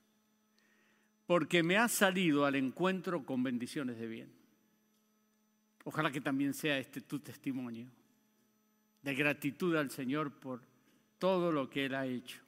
porque 1.26 1.62
me 1.62 1.76
has 1.76 1.92
salido 1.92 2.46
al 2.46 2.54
encuentro 2.54 3.24
con 3.24 3.42
bendiciones 3.42 3.98
de 3.98 4.06
bien. 4.06 4.32
Ojalá 5.84 6.12
que 6.12 6.20
también 6.20 6.54
sea 6.54 6.78
este 6.78 7.00
tu 7.00 7.18
testimonio 7.18 7.88
de 9.02 9.14
gratitud 9.14 9.74
al 9.74 9.90
Señor 9.90 10.30
por 10.30 10.62
todo 11.18 11.50
lo 11.50 11.68
que 11.68 11.86
Él 11.86 11.94
ha 11.96 12.06
hecho. 12.06 12.40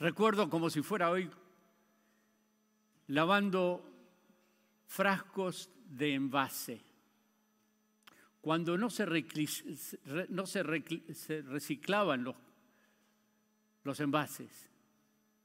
Recuerdo 0.00 0.48
como 0.48 0.70
si 0.70 0.80
fuera 0.80 1.10
hoy 1.10 1.30
lavando 3.08 3.86
frascos 4.86 5.70
de 5.90 6.14
envase. 6.14 6.80
Cuando 8.40 8.78
no 8.78 8.88
se, 8.88 9.04
no 10.30 10.46
se, 10.46 10.62
reciclaban 10.62 12.24
los, 12.24 12.34
los 13.84 14.00
envases, 14.00 14.70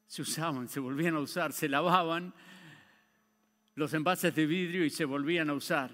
se 0.08 0.22
usaban, 0.22 0.70
se 0.70 0.80
volvían 0.80 1.16
a 1.16 1.20
usar, 1.20 1.52
se 1.52 1.68
lavaban 1.68 2.34
los 3.76 3.94
envases 3.94 4.34
de 4.34 4.46
vidrio 4.46 4.86
y 4.86 4.90
se 4.90 5.04
volvían 5.04 5.50
a 5.50 5.54
usar. 5.54 5.92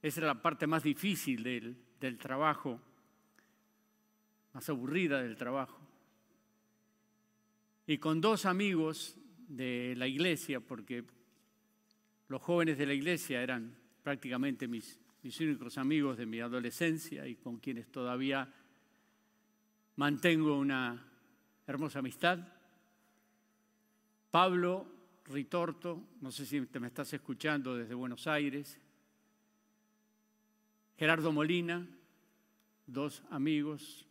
Esa 0.00 0.20
era 0.20 0.28
la 0.28 0.40
parte 0.40 0.68
más 0.68 0.84
difícil 0.84 1.42
del, 1.42 1.76
del 1.98 2.16
trabajo, 2.16 2.80
más 4.52 4.68
aburrida 4.68 5.20
del 5.20 5.36
trabajo 5.36 5.79
y 7.90 7.98
con 7.98 8.20
dos 8.20 8.46
amigos 8.46 9.16
de 9.48 9.94
la 9.96 10.06
iglesia, 10.06 10.60
porque 10.60 11.02
los 12.28 12.40
jóvenes 12.40 12.78
de 12.78 12.86
la 12.86 12.94
iglesia 12.94 13.42
eran 13.42 13.74
prácticamente 14.04 14.68
mis, 14.68 15.00
mis 15.24 15.40
únicos 15.40 15.76
amigos 15.76 16.16
de 16.16 16.24
mi 16.24 16.38
adolescencia 16.38 17.26
y 17.26 17.34
con 17.34 17.56
quienes 17.56 17.90
todavía 17.90 18.48
mantengo 19.96 20.56
una 20.56 21.04
hermosa 21.66 21.98
amistad. 21.98 22.38
Pablo 24.30 24.86
Ritorto, 25.24 26.00
no 26.20 26.30
sé 26.30 26.46
si 26.46 26.64
te 26.66 26.78
me 26.78 26.86
estás 26.86 27.12
escuchando 27.12 27.74
desde 27.74 27.94
Buenos 27.94 28.28
Aires. 28.28 28.78
Gerardo 30.96 31.32
Molina, 31.32 31.84
dos 32.86 33.24
amigos. 33.30 34.06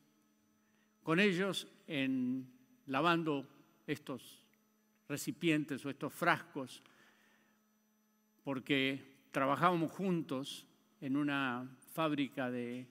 Con 1.01 1.21
ellos, 1.21 1.65
en 1.87 2.45
lavando 2.87 3.47
estos 3.91 4.39
recipientes 5.07 5.83
o 5.85 5.89
estos 5.89 6.13
frascos, 6.13 6.83
porque 8.43 9.01
trabajábamos 9.31 9.91
juntos 9.91 10.65
en 11.01 11.17
una 11.17 11.67
fábrica 11.93 12.51
de, 12.51 12.87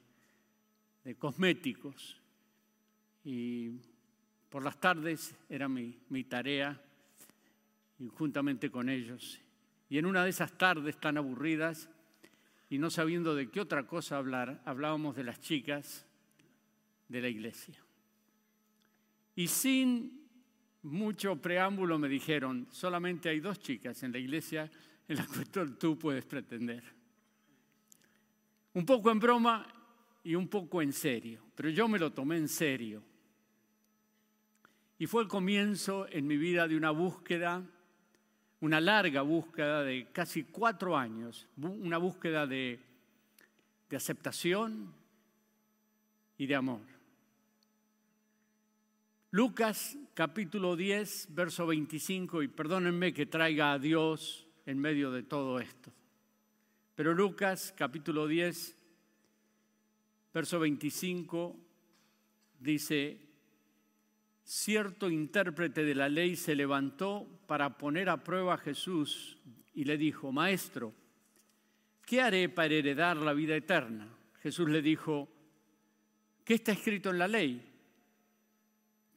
cosméticos 1.18 2.20
y 3.24 3.70
por 4.50 4.62
las 4.62 4.78
tardes 4.78 5.34
era 5.48 5.66
mi, 5.66 5.98
mi 6.10 6.24
tarea 6.24 6.78
y 7.98 8.08
juntamente 8.08 8.70
con 8.70 8.90
ellos. 8.90 9.40
Y 9.88 9.96
en 9.96 10.04
una 10.04 10.24
de 10.24 10.30
esas 10.30 10.58
tardes 10.58 11.00
tan 11.00 11.16
aburridas 11.16 11.88
y 12.68 12.76
no 12.76 12.90
sabiendo 12.90 13.34
de 13.34 13.50
qué 13.50 13.60
otra 13.60 13.86
cosa 13.86 14.18
hablar, 14.18 14.60
hablábamos 14.66 15.16
de 15.16 15.24
las 15.24 15.40
chicas 15.40 16.06
de 17.08 17.22
la 17.22 17.28
iglesia. 17.28 17.82
Y 19.34 19.48
sin 19.48 20.27
mucho 20.82 21.36
preámbulo 21.36 21.98
me 21.98 22.08
dijeron, 22.08 22.66
solamente 22.70 23.28
hay 23.28 23.40
dos 23.40 23.58
chicas 23.58 24.02
en 24.02 24.12
la 24.12 24.18
iglesia 24.18 24.70
en 25.06 25.16
la 25.16 25.26
cual 25.26 25.76
tú 25.76 25.98
puedes 25.98 26.24
pretender. 26.24 26.82
Un 28.74 28.84
poco 28.84 29.10
en 29.10 29.18
broma 29.18 29.66
y 30.22 30.34
un 30.34 30.48
poco 30.48 30.82
en 30.82 30.92
serio, 30.92 31.42
pero 31.54 31.70
yo 31.70 31.88
me 31.88 31.98
lo 31.98 32.12
tomé 32.12 32.36
en 32.36 32.48
serio. 32.48 33.02
Y 34.98 35.06
fue 35.06 35.22
el 35.22 35.28
comienzo 35.28 36.06
en 36.10 36.26
mi 36.26 36.36
vida 36.36 36.68
de 36.68 36.76
una 36.76 36.90
búsqueda 36.90 37.64
una 38.60 38.80
larga 38.80 39.22
búsqueda 39.22 39.82
de 39.82 40.08
casi 40.12 40.44
cuatro 40.44 40.96
años, 40.96 41.46
una 41.56 41.98
búsqueda 41.98 42.46
de, 42.46 42.80
de 43.88 43.96
aceptación 43.96 44.92
y 46.36 46.46
de 46.46 46.54
amor. 46.56 46.97
Lucas 49.30 49.98
capítulo 50.14 50.74
10, 50.74 51.34
verso 51.34 51.66
25, 51.66 52.42
y 52.42 52.48
perdónenme 52.48 53.12
que 53.12 53.26
traiga 53.26 53.72
a 53.72 53.78
Dios 53.78 54.48
en 54.64 54.78
medio 54.78 55.12
de 55.12 55.22
todo 55.22 55.60
esto. 55.60 55.92
Pero 56.94 57.12
Lucas 57.12 57.74
capítulo 57.76 58.26
10, 58.26 58.74
verso 60.32 60.58
25 60.60 61.56
dice, 62.58 63.20
cierto 64.44 65.10
intérprete 65.10 65.84
de 65.84 65.94
la 65.94 66.08
ley 66.08 66.34
se 66.34 66.54
levantó 66.54 67.28
para 67.46 67.76
poner 67.76 68.08
a 68.08 68.24
prueba 68.24 68.54
a 68.54 68.58
Jesús 68.58 69.36
y 69.74 69.84
le 69.84 69.98
dijo, 69.98 70.32
Maestro, 70.32 70.94
¿qué 72.06 72.22
haré 72.22 72.48
para 72.48 72.72
heredar 72.72 73.18
la 73.18 73.34
vida 73.34 73.54
eterna? 73.54 74.08
Jesús 74.40 74.70
le 74.70 74.80
dijo, 74.80 75.28
¿qué 76.46 76.54
está 76.54 76.72
escrito 76.72 77.10
en 77.10 77.18
la 77.18 77.28
ley? 77.28 77.77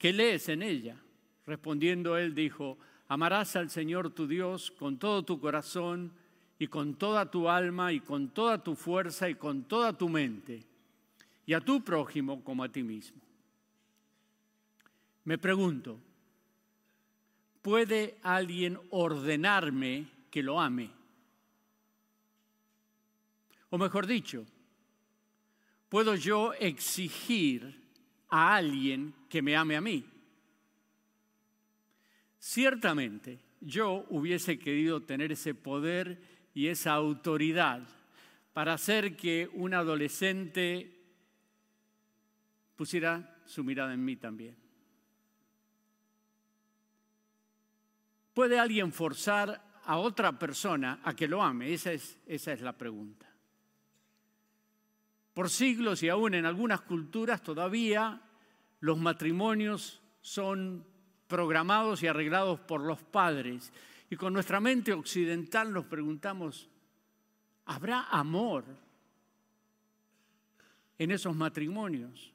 ¿Qué 0.01 0.11
lees 0.11 0.49
en 0.49 0.63
ella? 0.63 0.99
Respondiendo 1.45 2.17
él 2.17 2.33
dijo, 2.33 2.79
amarás 3.07 3.55
al 3.55 3.69
Señor 3.69 4.09
tu 4.09 4.25
Dios 4.25 4.71
con 4.71 4.97
todo 4.97 5.21
tu 5.21 5.39
corazón 5.39 6.11
y 6.57 6.65
con 6.65 6.95
toda 6.95 7.29
tu 7.29 7.47
alma 7.47 7.93
y 7.93 7.99
con 7.99 8.29
toda 8.29 8.63
tu 8.63 8.73
fuerza 8.73 9.29
y 9.29 9.35
con 9.35 9.65
toda 9.65 9.95
tu 9.95 10.09
mente, 10.09 10.65
y 11.45 11.53
a 11.53 11.61
tu 11.61 11.83
prójimo 11.83 12.43
como 12.43 12.63
a 12.63 12.69
ti 12.69 12.81
mismo. 12.81 13.21
Me 15.23 15.37
pregunto, 15.37 15.99
¿puede 17.61 18.17
alguien 18.23 18.79
ordenarme 18.89 20.07
que 20.31 20.41
lo 20.41 20.59
ame? 20.59 20.89
O 23.69 23.77
mejor 23.77 24.07
dicho, 24.07 24.47
¿puedo 25.89 26.15
yo 26.15 26.53
exigir 26.53 27.80
a 28.31 28.55
alguien 28.55 29.13
que 29.29 29.41
me 29.41 29.55
ame 29.55 29.75
a 29.75 29.81
mí. 29.81 30.03
Ciertamente, 32.39 33.39
yo 33.59 34.05
hubiese 34.09 34.57
querido 34.57 35.01
tener 35.03 35.31
ese 35.31 35.53
poder 35.53 36.19
y 36.55 36.67
esa 36.67 36.93
autoridad 36.93 37.87
para 38.53 38.73
hacer 38.73 39.15
que 39.15 39.47
un 39.53 39.73
adolescente 39.73 40.97
pusiera 42.75 43.37
su 43.45 43.63
mirada 43.63 43.93
en 43.93 44.03
mí 44.03 44.15
también. 44.15 44.55
¿Puede 48.33 48.57
alguien 48.57 48.91
forzar 48.91 49.61
a 49.85 49.97
otra 49.97 50.39
persona 50.39 50.99
a 51.03 51.15
que 51.15 51.27
lo 51.27 51.43
ame? 51.43 51.73
Esa 51.73 51.91
es, 51.91 52.17
esa 52.25 52.53
es 52.53 52.61
la 52.61 52.77
pregunta. 52.77 53.30
Por 55.33 55.49
siglos 55.49 56.03
y 56.03 56.09
aún 56.09 56.33
en 56.33 56.45
algunas 56.45 56.81
culturas 56.81 57.41
todavía 57.41 58.21
los 58.81 58.97
matrimonios 58.97 60.01
son 60.21 60.85
programados 61.27 62.03
y 62.03 62.07
arreglados 62.07 62.59
por 62.59 62.81
los 62.81 63.01
padres. 63.01 63.71
Y 64.09 64.17
con 64.17 64.33
nuestra 64.33 64.59
mente 64.59 64.91
occidental 64.91 65.71
nos 65.71 65.85
preguntamos, 65.85 66.69
¿habrá 67.65 68.09
amor 68.09 68.65
en 70.97 71.11
esos 71.11 71.33
matrimonios? 71.33 72.33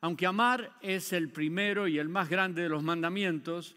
Aunque 0.00 0.26
amar 0.26 0.76
es 0.80 1.12
el 1.12 1.30
primero 1.30 1.86
y 1.86 1.98
el 1.98 2.08
más 2.08 2.28
grande 2.28 2.62
de 2.62 2.68
los 2.68 2.82
mandamientos, 2.82 3.76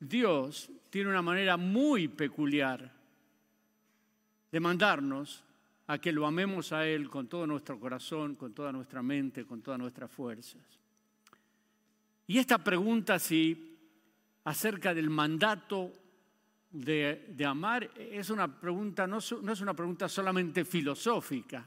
Dios 0.00 0.70
tiene 0.90 1.10
una 1.10 1.22
manera 1.22 1.56
muy 1.56 2.08
peculiar 2.08 2.92
de 4.50 4.60
mandarnos 4.60 5.43
a 5.86 5.98
que 5.98 6.12
lo 6.12 6.26
amemos 6.26 6.72
a 6.72 6.86
Él 6.86 7.10
con 7.10 7.28
todo 7.28 7.46
nuestro 7.46 7.78
corazón, 7.78 8.36
con 8.36 8.54
toda 8.54 8.72
nuestra 8.72 9.02
mente, 9.02 9.44
con 9.44 9.60
todas 9.60 9.78
nuestras 9.78 10.10
fuerzas. 10.10 10.62
Y 12.26 12.38
esta 12.38 12.58
pregunta, 12.58 13.18
si 13.18 13.76
acerca 14.44 14.94
del 14.94 15.10
mandato 15.10 15.92
de, 16.70 17.44
amar, 17.46 17.90
es 17.96 18.30
una 18.30 18.60
pregunta, 18.60 19.06
no, 19.06 19.18
no 19.42 19.52
es 19.52 19.60
una 19.60 19.74
pregunta 19.74 20.08
solamente 20.08 20.64
filosófica, 20.64 21.64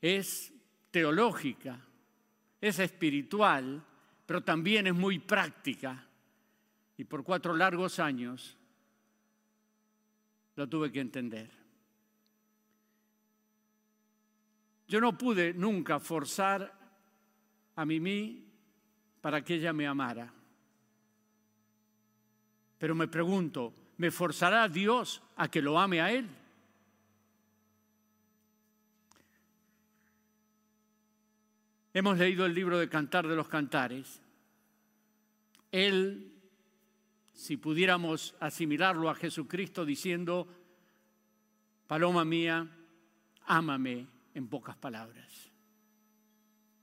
es 0.00 0.52
teológica, 0.90 1.80
es 2.60 2.78
espiritual, 2.78 3.82
pero 4.26 4.42
también 4.42 4.86
es 4.86 4.94
muy 4.94 5.18
práctica. 5.18 6.06
Y 6.96 7.04
por 7.04 7.24
cuatro 7.24 7.56
largos 7.56 7.98
años 7.98 8.56
lo 10.56 10.68
tuve 10.68 10.92
que 10.92 11.00
entender. 11.00 11.59
Yo 14.90 15.00
no 15.00 15.16
pude 15.16 15.54
nunca 15.54 16.00
forzar 16.00 16.76
a 17.76 17.84
Mimi 17.84 18.44
para 19.20 19.40
que 19.44 19.54
ella 19.54 19.72
me 19.72 19.86
amara. 19.86 20.34
Pero 22.76 22.96
me 22.96 23.06
pregunto, 23.06 23.72
¿me 23.98 24.10
forzará 24.10 24.66
Dios 24.66 25.22
a 25.36 25.46
que 25.46 25.62
lo 25.62 25.78
ame 25.78 26.00
a 26.00 26.10
Él? 26.10 26.28
Hemos 31.94 32.18
leído 32.18 32.44
el 32.44 32.52
libro 32.52 32.76
de 32.76 32.88
Cantar 32.88 33.28
de 33.28 33.36
los 33.36 33.46
Cantares. 33.46 34.20
Él 35.70 36.32
si 37.32 37.58
pudiéramos 37.58 38.34
asimilarlo 38.40 39.08
a 39.08 39.14
Jesucristo 39.14 39.84
diciendo, 39.84 40.48
paloma 41.86 42.24
mía, 42.24 42.66
ámame 43.46 44.18
en 44.34 44.48
pocas 44.48 44.76
palabras. 44.76 45.50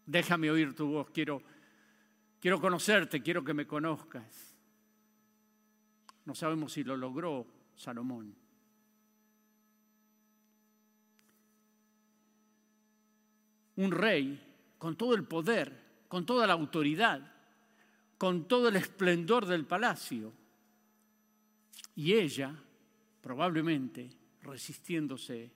Déjame 0.06 0.50
oír 0.50 0.74
tu 0.74 0.88
voz, 0.88 1.10
quiero, 1.10 1.42
quiero 2.40 2.60
conocerte, 2.62 3.22
quiero 3.22 3.44
que 3.44 3.54
me 3.54 3.68
conozcas. 3.68 4.56
No 6.26 6.36
sabemos 6.36 6.74
si 6.74 6.84
lo 6.84 6.96
logró 6.98 7.46
Salomón. 7.76 8.36
Un 13.76 13.92
rey 13.92 14.42
con 14.78 14.96
todo 14.96 15.14
el 15.14 15.24
poder, 15.24 16.06
con 16.08 16.26
toda 16.26 16.48
la 16.48 16.54
autoridad, 16.54 17.34
con 18.18 18.48
todo 18.48 18.70
el 18.70 18.76
esplendor 18.76 19.46
del 19.46 19.66
palacio, 19.66 20.34
y 21.96 22.14
ella 22.14 22.56
probablemente 23.22 24.10
resistiéndose 24.42 25.52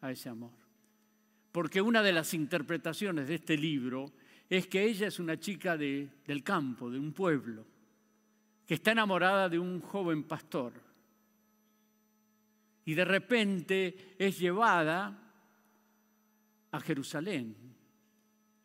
a 0.00 0.10
ese 0.10 0.28
amor. 0.28 0.61
Porque 1.52 1.82
una 1.82 2.02
de 2.02 2.12
las 2.12 2.32
interpretaciones 2.32 3.28
de 3.28 3.36
este 3.36 3.56
libro 3.56 4.10
es 4.48 4.66
que 4.66 4.82
ella 4.84 5.06
es 5.06 5.18
una 5.18 5.38
chica 5.38 5.76
de, 5.76 6.08
del 6.26 6.42
campo, 6.42 6.90
de 6.90 6.98
un 6.98 7.12
pueblo, 7.12 7.66
que 8.66 8.74
está 8.74 8.92
enamorada 8.92 9.48
de 9.48 9.58
un 9.58 9.80
joven 9.80 10.24
pastor. 10.24 10.72
Y 12.86 12.94
de 12.94 13.04
repente 13.04 14.16
es 14.18 14.38
llevada 14.38 15.18
a 16.70 16.80
Jerusalén, 16.80 17.54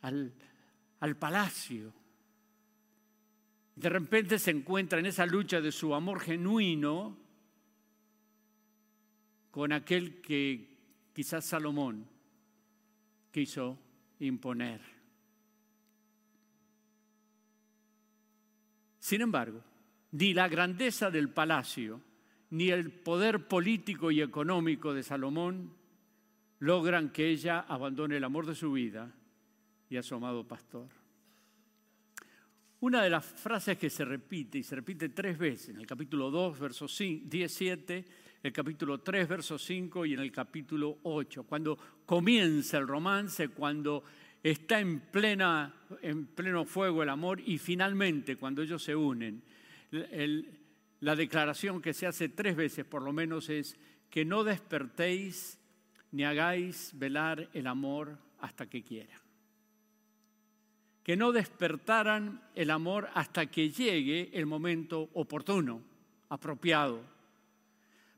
al, 0.01 0.33
al 1.01 1.17
palacio, 1.17 1.93
de 3.77 3.89
repente 3.89 4.39
se 4.39 4.49
encuentra 4.49 4.97
en 4.97 5.05
esa 5.05 5.27
lucha 5.27 5.61
de 5.61 5.71
su 5.71 5.93
amor 5.93 6.19
genuino 6.19 7.15
con 9.51 9.71
aquel 9.71 10.19
que 10.19 10.77
quizás 11.13 11.45
Salomón 11.45 12.16
quiso 13.37 13.77
imponer. 14.21 14.81
Sin 18.97 19.21
embargo, 19.21 19.61
ni 20.13 20.33
la 20.33 20.47
grandeza 20.47 21.11
del 21.11 21.29
palacio, 21.29 22.01
ni 22.49 22.71
el 22.71 22.89
poder 22.89 23.47
político 23.47 24.09
y 24.09 24.23
económico 24.23 24.91
de 24.91 25.03
Salomón 25.03 25.71
logran 26.57 27.11
que 27.11 27.29
ella 27.29 27.59
abandone 27.59 28.17
el 28.17 28.23
amor 28.23 28.47
de 28.47 28.55
su 28.55 28.71
vida 28.71 29.13
y 29.87 29.97
a 29.97 30.01
su 30.01 30.15
amado 30.15 30.47
pastor. 30.47 30.87
Una 32.79 33.03
de 33.03 33.11
las 33.11 33.23
frases 33.23 33.77
que 33.77 33.91
se 33.91 34.03
repite, 34.03 34.57
y 34.57 34.63
se 34.63 34.75
repite 34.75 35.09
tres 35.09 35.37
veces, 35.37 35.69
en 35.69 35.77
el 35.77 35.85
capítulo 35.85 36.31
2, 36.31 36.59
verso 36.59 36.87
17, 36.87 38.03
el 38.43 38.53
capítulo 38.53 38.99
3, 38.99 39.27
verso 39.27 39.57
5 39.57 40.05
y 40.05 40.13
en 40.13 40.19
el 40.19 40.31
capítulo 40.31 40.99
8, 41.03 41.43
cuando 41.43 41.77
comienza 42.05 42.77
el 42.77 42.87
romance, 42.87 43.49
cuando 43.49 44.03
está 44.43 44.79
en, 44.79 44.99
plena, 44.99 45.73
en 46.01 46.27
pleno 46.27 46.65
fuego 46.65 47.03
el 47.03 47.09
amor 47.09 47.39
y 47.39 47.57
finalmente 47.57 48.35
cuando 48.35 48.61
ellos 48.61 48.83
se 48.83 48.95
unen, 48.95 49.41
la 50.99 51.15
declaración 51.15 51.81
que 51.81 51.93
se 51.93 52.07
hace 52.07 52.29
tres 52.29 52.55
veces 52.55 52.85
por 52.85 53.01
lo 53.01 53.13
menos 53.13 53.49
es 53.49 53.77
que 54.09 54.25
no 54.25 54.43
despertéis 54.43 55.59
ni 56.11 56.23
hagáis 56.23 56.91
velar 56.95 57.49
el 57.53 57.67
amor 57.67 58.17
hasta 58.39 58.67
que 58.67 58.83
quiera 58.83 59.21
que 61.07 61.15
no 61.15 61.31
despertaran 61.31 62.41
el 62.53 62.69
amor 62.69 63.07
hasta 63.13 63.45
que 63.45 63.69
llegue 63.69 64.29
el 64.33 64.45
momento 64.45 65.09
oportuno, 65.13 65.81
apropiado. 66.27 66.99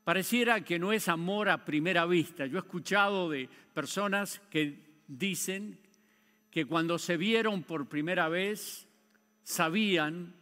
Pareciera 0.09 0.65
que 0.65 0.79
no 0.79 0.91
es 0.91 1.07
amor 1.07 1.49
a 1.49 1.63
primera 1.63 2.07
vista. 2.07 2.47
Yo 2.47 2.57
he 2.57 2.61
escuchado 2.61 3.29
de 3.29 3.47
personas 3.75 4.41
que 4.49 5.03
dicen 5.07 5.77
que 6.49 6.65
cuando 6.65 6.97
se 6.97 7.15
vieron 7.15 7.61
por 7.61 7.87
primera 7.87 8.27
vez 8.27 8.87
sabían 9.43 10.33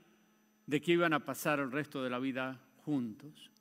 de 0.66 0.80
que 0.80 0.94
iban 0.94 1.12
a 1.12 1.26
pasar 1.26 1.60
el 1.60 1.70
resto 1.70 2.02
de 2.02 2.10
la 2.10 2.18
vida 2.18 2.58
juntos. 2.86 3.52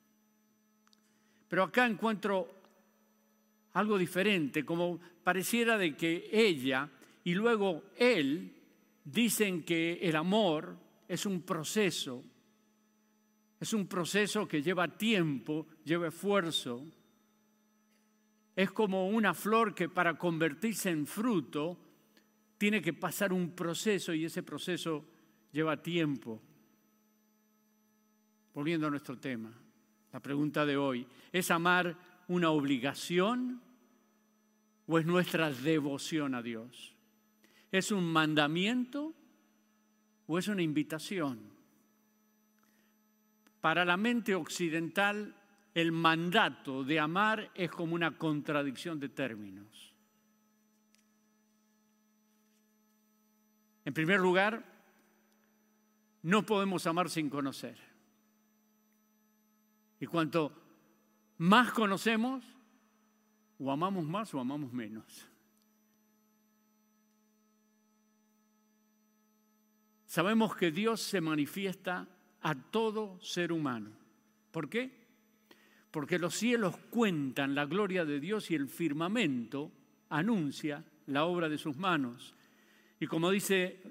Pero 1.49 1.63
acá 1.63 1.85
encuentro 1.85 2.55
algo 3.73 3.97
diferente, 3.97 4.63
como 4.63 5.01
pareciera 5.25 5.77
de 5.77 5.97
que 5.97 6.29
ella 6.31 6.89
y 7.25 7.33
luego 7.33 7.83
él 7.97 8.55
dicen 9.03 9.61
que 9.61 9.99
el 10.01 10.15
amor 10.15 10.73
es 11.05 11.25
un 11.25 11.41
proceso, 11.41 12.23
es 13.59 13.73
un 13.73 13.87
proceso 13.87 14.47
que 14.47 14.61
lleva 14.61 14.87
tiempo, 14.87 15.67
lleva 15.83 16.09
esfuerzo. 16.09 16.85
Es 18.55 18.71
como 18.71 19.09
una 19.09 19.33
flor 19.33 19.73
que 19.73 19.89
para 19.89 20.17
convertirse 20.17 20.89
en 20.89 21.07
fruto 21.07 21.77
tiene 22.57 22.81
que 22.81 22.93
pasar 22.93 23.33
un 23.33 23.51
proceso 23.51 24.13
y 24.13 24.25
ese 24.25 24.43
proceso 24.43 25.05
lleva 25.51 25.81
tiempo. 25.81 26.41
Volviendo 28.53 28.87
a 28.87 28.89
nuestro 28.89 29.17
tema, 29.17 29.51
la 30.11 30.19
pregunta 30.19 30.65
de 30.65 30.77
hoy, 30.77 31.05
¿es 31.31 31.51
amar 31.51 31.97
una 32.27 32.51
obligación 32.51 33.61
o 34.87 34.99
es 34.99 35.05
nuestra 35.05 35.51
devoción 35.51 36.33
a 36.35 36.41
Dios? 36.41 36.95
¿Es 37.71 37.91
un 37.91 38.05
mandamiento 38.11 39.13
o 40.25 40.37
es 40.37 40.47
una 40.47 40.61
invitación? 40.61 41.56
Para 43.67 43.83
la 43.83 43.97
mente 43.97 44.33
occidental, 44.33 45.35
el 45.73 45.91
mandato 45.91 46.85
de 46.85 47.01
amar 47.01 47.51
es 47.53 47.69
como 47.69 47.95
una 47.95 48.17
contradicción 48.17 48.97
de 48.97 49.09
términos. 49.09 49.93
En 53.83 53.93
primer 53.93 54.21
lugar, 54.21 54.63
no 56.21 56.45
podemos 56.45 56.87
amar 56.87 57.09
sin 57.09 57.29
conocer. 57.29 57.77
Y 59.99 60.05
cuanto 60.05 60.53
más 61.39 61.73
conocemos, 61.73 62.45
o 63.59 63.69
amamos 63.69 64.05
más 64.05 64.33
o 64.33 64.39
amamos 64.39 64.71
menos. 64.71 65.27
Sabemos 70.05 70.55
que 70.55 70.71
Dios 70.71 71.01
se 71.01 71.19
manifiesta 71.19 72.07
a 72.47 72.55
todo 72.55 73.19
ser 73.21 73.51
humano. 73.51 73.91
¿Por 74.51 74.69
qué? 74.69 74.89
Porque 75.91 76.17
los 76.17 76.33
cielos 76.33 76.77
cuentan 76.89 77.55
la 77.55 77.65
gloria 77.65 78.05
de 78.05 78.21
Dios 78.21 78.49
y 78.51 78.55
el 78.55 78.69
firmamento 78.69 79.69
anuncia 80.07 80.85
la 81.07 81.25
obra 81.25 81.49
de 81.49 81.57
sus 81.57 81.75
manos. 81.75 82.35
Y 83.01 83.07
como 83.07 83.31
dice 83.31 83.81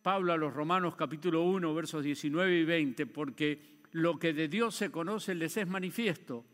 Pablo 0.00 0.32
a 0.32 0.38
los 0.38 0.54
Romanos 0.54 0.96
capítulo 0.96 1.42
1, 1.42 1.74
versos 1.74 2.02
19 2.02 2.60
y 2.60 2.64
20, 2.64 3.04
porque 3.08 3.60
lo 3.90 4.18
que 4.18 4.32
de 4.32 4.48
Dios 4.48 4.74
se 4.74 4.90
conoce 4.90 5.34
les 5.34 5.58
es 5.58 5.68
manifiesto, 5.68 6.46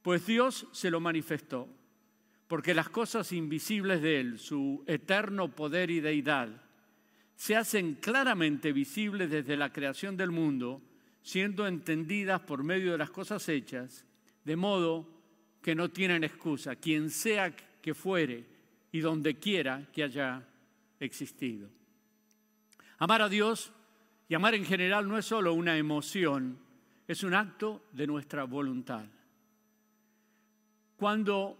pues 0.00 0.26
Dios 0.26 0.68
se 0.70 0.92
lo 0.92 1.00
manifestó, 1.00 1.66
porque 2.46 2.72
las 2.72 2.88
cosas 2.88 3.32
invisibles 3.32 4.00
de 4.00 4.20
Él, 4.20 4.38
su 4.38 4.84
eterno 4.86 5.56
poder 5.56 5.90
y 5.90 5.98
deidad, 5.98 6.65
se 7.36 7.54
hacen 7.54 7.96
claramente 7.96 8.72
visibles 8.72 9.30
desde 9.30 9.56
la 9.56 9.72
creación 9.72 10.16
del 10.16 10.30
mundo, 10.30 10.82
siendo 11.22 11.66
entendidas 11.66 12.40
por 12.40 12.64
medio 12.64 12.92
de 12.92 12.98
las 12.98 13.10
cosas 13.10 13.46
hechas, 13.48 14.04
de 14.44 14.56
modo 14.56 15.06
que 15.60 15.74
no 15.74 15.90
tienen 15.90 16.24
excusa, 16.24 16.76
quien 16.76 17.10
sea 17.10 17.54
que 17.54 17.94
fuere 17.94 18.44
y 18.90 19.00
donde 19.00 19.38
quiera 19.38 19.86
que 19.92 20.02
haya 20.02 20.42
existido. 20.98 21.68
Amar 22.98 23.22
a 23.22 23.28
Dios 23.28 23.70
y 24.28 24.34
amar 24.34 24.54
en 24.54 24.64
general 24.64 25.06
no 25.06 25.18
es 25.18 25.26
solo 25.26 25.52
una 25.52 25.76
emoción, 25.76 26.58
es 27.06 27.22
un 27.22 27.34
acto 27.34 27.84
de 27.92 28.06
nuestra 28.06 28.44
voluntad. 28.44 29.04
Cuando 30.96 31.58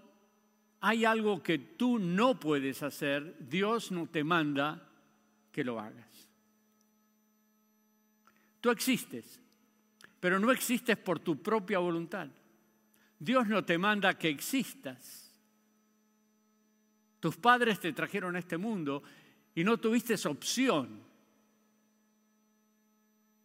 hay 0.80 1.04
algo 1.04 1.42
que 1.42 1.58
tú 1.58 1.98
no 1.98 2.40
puedes 2.40 2.82
hacer, 2.82 3.36
Dios 3.40 3.92
no 3.92 4.06
te 4.06 4.24
manda 4.24 4.85
que 5.56 5.64
lo 5.64 5.80
hagas. 5.80 6.28
Tú 8.60 8.70
existes, 8.70 9.40
pero 10.20 10.38
no 10.38 10.52
existes 10.52 10.98
por 10.98 11.18
tu 11.18 11.42
propia 11.42 11.78
voluntad. 11.78 12.28
Dios 13.18 13.46
no 13.46 13.64
te 13.64 13.78
manda 13.78 14.18
que 14.18 14.28
existas. 14.28 15.34
Tus 17.20 17.38
padres 17.38 17.80
te 17.80 17.94
trajeron 17.94 18.36
a 18.36 18.40
este 18.40 18.58
mundo 18.58 19.02
y 19.54 19.64
no 19.64 19.78
tuviste 19.78 20.14
opción. 20.28 21.00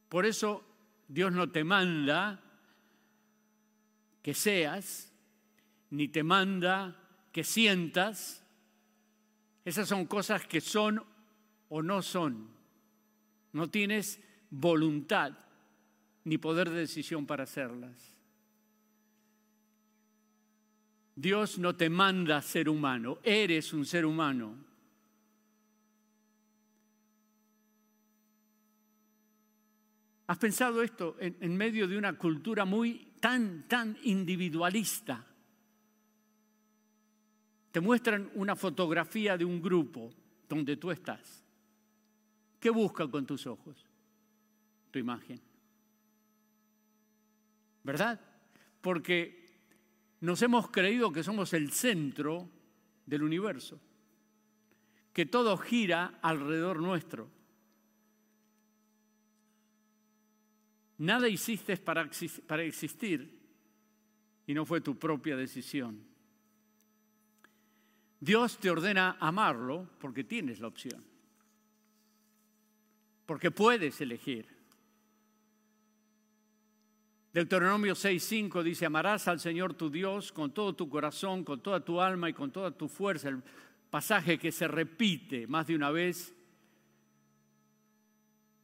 Por 0.10 0.26
eso 0.26 0.66
Dios 1.08 1.32
no 1.32 1.50
te 1.50 1.64
manda 1.64 2.44
que 4.22 4.34
seas, 4.34 5.14
ni 5.92 6.10
te 6.10 6.24
manda 6.24 6.94
que 7.32 7.46
sientas. 7.46 8.44
Esas 9.64 9.88
son 9.88 10.06
cosas 10.08 10.46
que 10.46 10.60
son 10.60 11.10
o 11.74 11.82
no 11.82 12.02
son. 12.02 12.50
No 13.54 13.70
tienes 13.70 14.20
voluntad 14.50 15.34
ni 16.26 16.38
poder 16.38 16.70
de 16.70 16.82
decisión 16.82 17.26
para 17.26 17.44
hacerlas. 17.44 18.18
Dios 21.16 21.60
no 21.60 21.76
te 21.76 21.90
manda 21.90 22.42
ser 22.42 22.68
humano, 22.68 23.20
eres 23.24 23.74
un 23.74 23.86
ser 23.86 24.06
humano. 24.06 24.56
¿Has 30.28 30.38
pensado 30.38 30.82
esto 30.82 31.16
en, 31.20 31.38
en, 31.40 31.56
medio 31.56 31.88
de 31.88 31.98
una 31.98 32.18
cultura 32.18 32.66
muy 32.66 33.14
tan, 33.20 33.68
tan 33.68 33.98
individualista? 34.04 35.26
Te 37.72 37.80
muestran 37.80 38.30
una 38.36 38.56
fotografía 38.56 39.38
de 39.38 39.46
un 39.46 39.62
grupo 39.62 40.14
donde 40.48 40.78
tú 40.78 40.92
estás. 40.92 41.41
¿Qué 42.62 42.70
busca 42.70 43.08
con 43.08 43.26
tus 43.26 43.48
ojos? 43.48 43.76
Tu 44.92 45.00
imagen. 45.00 45.42
¿Verdad? 47.84 48.22
Porque 48.80 49.48
nos 50.20 50.40
hemos 50.44 50.70
creído 50.70 51.12
que 51.12 51.24
somos 51.24 51.54
el 51.54 51.72
centro 51.72 52.48
del 53.08 53.24
universo, 53.24 53.82
que 55.12 55.26
todo 55.26 55.58
gira 55.58 56.20
alrededor 56.22 56.80
nuestro. 56.80 57.28
Nada 61.00 61.28
hiciste 61.28 61.76
para, 61.78 62.08
para 62.46 62.62
existir 62.62 63.40
y 64.46 64.54
no 64.54 64.68
fue 64.68 64.82
tu 64.82 65.00
propia 65.00 65.36
decisión. 65.36 66.00
Dios 68.20 68.60
te 68.60 68.70
ordena 68.70 69.18
amarlo 69.20 69.90
porque 70.00 70.24
tienes 70.24 70.60
la 70.60 70.68
opción 70.68 71.11
porque 73.32 73.50
puedes 73.50 74.02
elegir. 74.02 74.46
Deuteronomio 77.32 77.96
6:5 77.96 78.62
dice, 78.62 78.86
amarás 78.86 79.26
al 79.30 79.40
Señor 79.40 79.74
tu 79.74 79.90
Dios 79.90 80.34
con 80.34 80.54
todo 80.54 80.76
tu 80.76 80.90
corazón, 80.90 81.46
con 81.46 81.64
toda 81.64 81.80
tu 81.80 82.02
alma 82.02 82.30
y 82.30 82.34
con 82.34 82.52
toda 82.52 82.72
tu 82.72 82.90
fuerza. 82.90 83.30
El 83.30 83.42
pasaje 83.90 84.38
que 84.38 84.52
se 84.52 84.68
repite 84.68 85.48
más 85.48 85.66
de 85.68 85.76
una 85.76 85.92
vez, 85.92 86.36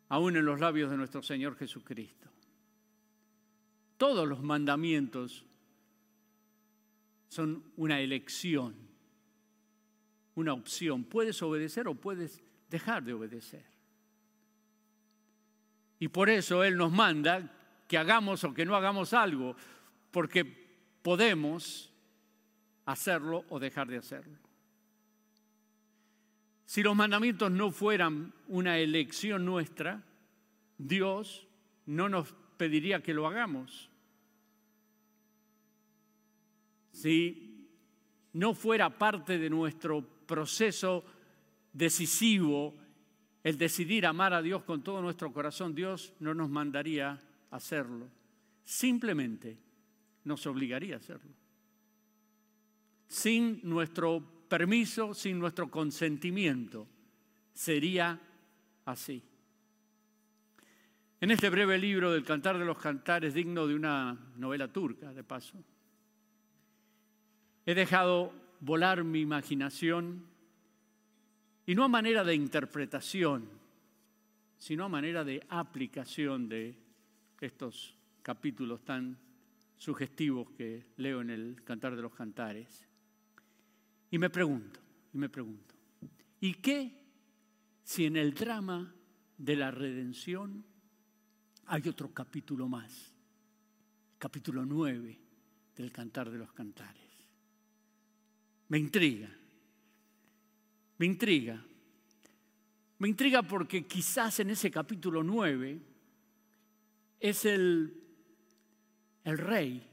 aún 0.09 0.35
en 0.35 0.43
los 0.43 0.59
labios 0.59 0.91
de 0.91 0.97
nuestro 0.97 1.23
Señor 1.23 1.55
Jesucristo. 1.55 2.27
Todos 3.95 4.27
los 4.27 4.43
mandamientos 4.43 5.45
son 7.29 7.63
una 7.77 8.01
elección, 8.01 8.75
una 10.35 10.51
opción. 10.51 11.05
Puedes 11.05 11.41
obedecer 11.41 11.87
o 11.87 11.95
puedes 11.95 12.43
dejar 12.69 13.05
de 13.05 13.13
obedecer. 13.13 13.76
Y 15.99 16.09
por 16.09 16.29
eso 16.29 16.63
Él 16.63 16.77
nos 16.77 16.91
manda 16.91 17.51
que 17.87 17.97
hagamos 17.97 18.43
o 18.43 18.53
que 18.53 18.65
no 18.65 18.75
hagamos 18.75 19.13
algo, 19.13 19.55
porque 20.11 20.45
podemos 21.01 21.91
hacerlo 22.85 23.45
o 23.49 23.59
dejar 23.59 23.87
de 23.87 23.97
hacerlo. 23.97 24.37
Si 26.65 26.83
los 26.83 26.95
mandamientos 26.95 27.49
no 27.49 27.71
fueran 27.71 28.33
una 28.47 28.77
elección 28.77 29.45
nuestra, 29.45 30.03
Dios 30.77 31.47
no 31.85 32.09
nos 32.09 32.33
pediría 32.57 33.01
que 33.01 33.13
lo 33.13 33.25
hagamos. 33.25 33.89
Si 36.91 37.69
no 38.33 38.53
fuera 38.53 38.89
parte 38.89 39.37
de 39.37 39.49
nuestro 39.49 40.01
proceso 40.01 41.05
decisivo 41.71 42.75
el 43.47 43.57
decidir 43.57 44.05
amar 44.05 44.33
a 44.33 44.41
Dios 44.41 44.63
con 44.63 44.83
todo 44.83 45.01
nuestro 45.01 45.31
corazón, 45.31 45.73
Dios 45.73 46.13
no 46.19 46.33
nos 46.33 46.49
mandaría 46.49 47.17
hacerlo. 47.51 48.09
Simplemente 48.65 49.57
nos 50.25 50.45
obligaría 50.47 50.95
a 50.95 50.97
hacerlo. 50.97 51.31
Sin 53.07 53.61
nuestro 53.63 54.21
permiso, 54.49 55.13
sin 55.13 55.39
nuestro 55.39 55.71
consentimiento, 55.71 56.89
sería 57.53 58.19
así. 58.83 59.23
En 61.21 61.31
este 61.31 61.49
breve 61.49 61.77
libro 61.77 62.11
del 62.11 62.25
Cantar 62.25 62.59
de 62.59 62.65
los 62.65 62.77
Cantares, 62.77 63.33
digno 63.33 63.65
de 63.65 63.75
una 63.75 64.17
novela 64.35 64.67
turca, 64.67 65.13
de 65.13 65.23
paso, 65.23 65.63
he 67.65 67.73
dejado 67.73 68.33
volar 68.59 69.05
mi 69.05 69.21
imaginación 69.21 70.25
y 71.67 71.75
no 71.75 71.83
a 71.83 71.89
manera 71.89 72.23
de 72.23 72.33
interpretación, 72.33 73.47
sino 74.57 74.85
a 74.85 74.89
manera 74.89 75.25
de 75.25 75.45
aplicación 75.49 76.47
de 76.47 76.75
estos 77.41 77.93
capítulos 78.23 78.85
tan 78.85 79.17
sugestivos 79.75 80.49
que 80.51 80.85
leo 80.95 81.19
en 81.19 81.29
el 81.29 81.61
Cantar 81.65 81.97
de 81.97 82.01
los 82.01 82.15
Cantares. 82.15 82.87
Y 84.09 84.17
me 84.17 84.29
pregunto, 84.29 84.79
y 85.13 85.17
me 85.17 85.27
pregunto, 85.27 85.75
¿y 86.39 86.53
qué 86.53 87.03
si 87.83 88.05
en 88.05 88.15
el 88.15 88.33
drama 88.33 88.95
de 89.37 89.55
la 89.57 89.69
redención 89.69 90.63
hay 91.65 91.89
otro 91.89 92.13
capítulo 92.13 92.69
más? 92.69 93.13
Capítulo 94.17 94.65
9 94.65 95.19
del 95.75 95.91
Cantar 95.91 96.31
de 96.31 96.37
los 96.37 96.53
Cantares. 96.53 97.11
Me 98.69 98.77
intriga, 98.77 99.29
me 100.97 101.05
intriga. 101.05 101.63
Me 102.99 103.07
intriga 103.07 103.43
porque 103.43 103.85
quizás 103.85 104.39
en 104.39 104.49
ese 104.49 104.71
capítulo 104.71 105.23
9 105.23 105.79
es 107.19 107.45
el, 107.45 107.93
el 109.23 109.37
rey 109.37 109.83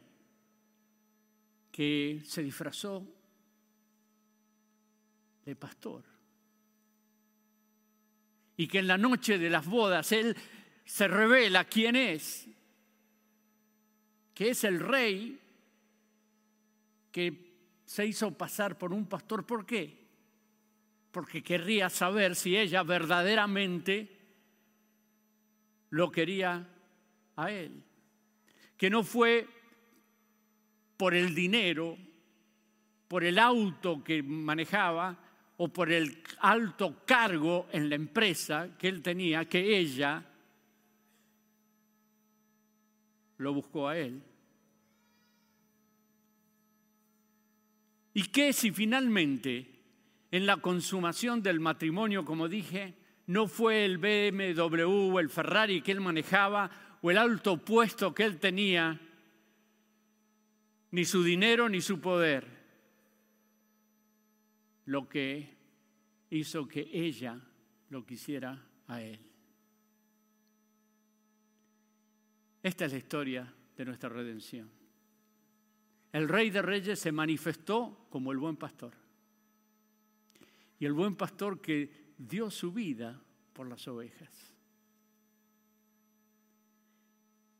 que 1.70 2.22
se 2.24 2.42
disfrazó 2.42 3.06
de 5.44 5.54
pastor. 5.56 6.04
Y 8.56 8.68
que 8.68 8.78
en 8.78 8.86
la 8.86 8.96
noche 8.96 9.36
de 9.36 9.50
las 9.50 9.66
bodas 9.66 10.12
él 10.12 10.36
se 10.84 11.08
revela 11.08 11.64
quién 11.64 11.96
es, 11.96 12.46
que 14.32 14.50
es 14.50 14.64
el 14.64 14.80
rey 14.80 15.40
que 17.10 17.52
se 17.84 18.06
hizo 18.06 18.30
pasar 18.36 18.78
por 18.78 18.92
un 18.92 19.06
pastor. 19.06 19.44
¿Por 19.44 19.66
qué? 19.66 20.03
Porque 21.14 21.44
querría 21.44 21.88
saber 21.90 22.34
si 22.34 22.56
ella 22.56 22.82
verdaderamente 22.82 24.10
lo 25.90 26.10
quería 26.10 26.68
a 27.36 27.52
él. 27.52 27.84
Que 28.76 28.90
no 28.90 29.04
fue 29.04 29.46
por 30.96 31.14
el 31.14 31.32
dinero, 31.32 31.96
por 33.06 33.22
el 33.22 33.38
auto 33.38 34.02
que 34.02 34.24
manejaba 34.24 35.16
o 35.58 35.68
por 35.68 35.92
el 35.92 36.20
alto 36.40 37.04
cargo 37.06 37.68
en 37.70 37.88
la 37.88 37.94
empresa 37.94 38.76
que 38.76 38.88
él 38.88 39.00
tenía, 39.00 39.48
que 39.48 39.78
ella 39.78 40.20
lo 43.38 43.54
buscó 43.54 43.86
a 43.86 43.96
él. 43.96 44.20
¿Y 48.14 48.24
qué 48.24 48.52
si 48.52 48.72
finalmente 48.72 49.73
en 50.34 50.46
la 50.46 50.56
consumación 50.56 51.42
del 51.42 51.60
matrimonio, 51.60 52.24
como 52.24 52.48
dije, 52.48 52.94
no 53.26 53.46
fue 53.46 53.84
el 53.84 53.98
BMW 53.98 54.82
o 54.82 55.20
el 55.20 55.30
Ferrari 55.30 55.80
que 55.80 55.92
él 55.92 56.00
manejaba 56.00 56.98
o 57.02 57.10
el 57.10 57.18
alto 57.18 57.56
puesto 57.56 58.12
que 58.12 58.24
él 58.24 58.40
tenía, 58.40 59.00
ni 60.90 61.04
su 61.04 61.22
dinero 61.22 61.68
ni 61.68 61.80
su 61.80 62.00
poder, 62.00 62.46
lo 64.86 65.08
que 65.08 65.54
hizo 66.30 66.66
que 66.66 66.88
ella 66.92 67.38
lo 67.90 68.04
quisiera 68.04 68.60
a 68.88 69.02
él? 69.02 69.20
Esta 72.62 72.86
es 72.86 72.92
la 72.92 72.98
historia 72.98 73.54
de 73.76 73.84
nuestra 73.84 74.08
redención 74.08 74.68
el 76.14 76.28
rey 76.28 76.50
de 76.50 76.62
reyes 76.62 77.00
se 77.00 77.10
manifestó 77.10 78.06
como 78.08 78.30
el 78.30 78.38
buen 78.38 78.54
pastor. 78.54 79.03
Y 80.78 80.86
el 80.86 80.92
buen 80.92 81.16
pastor 81.16 81.60
que 81.60 82.14
dio 82.18 82.50
su 82.50 82.72
vida 82.72 83.20
por 83.52 83.68
las 83.68 83.86
ovejas. 83.88 84.30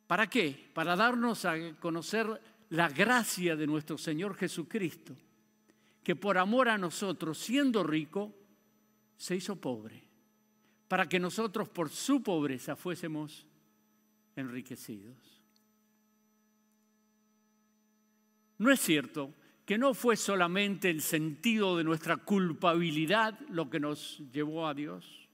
¿Para 0.06 0.28
qué? 0.28 0.70
Para 0.74 0.96
darnos 0.96 1.44
a 1.44 1.56
conocer 1.80 2.40
la 2.70 2.88
gracia 2.88 3.56
de 3.56 3.66
nuestro 3.66 3.96
Señor 3.96 4.34
Jesucristo, 4.36 5.16
que 6.02 6.16
por 6.16 6.36
amor 6.38 6.68
a 6.68 6.76
nosotros, 6.76 7.38
siendo 7.38 7.82
rico, 7.82 8.34
se 9.16 9.36
hizo 9.36 9.56
pobre, 9.56 10.02
para 10.88 11.08
que 11.08 11.18
nosotros 11.18 11.68
por 11.68 11.88
su 11.88 12.22
pobreza 12.22 12.76
fuésemos 12.76 13.46
enriquecidos. 14.36 15.16
No 18.58 18.70
es 18.70 18.80
cierto 18.80 19.32
que 19.64 19.78
no 19.78 19.94
fue 19.94 20.16
solamente 20.16 20.90
el 20.90 21.00
sentido 21.00 21.76
de 21.76 21.84
nuestra 21.84 22.16
culpabilidad 22.18 23.38
lo 23.48 23.70
que 23.70 23.80
nos 23.80 24.22
llevó 24.32 24.66
a 24.66 24.74
Dios. 24.74 25.24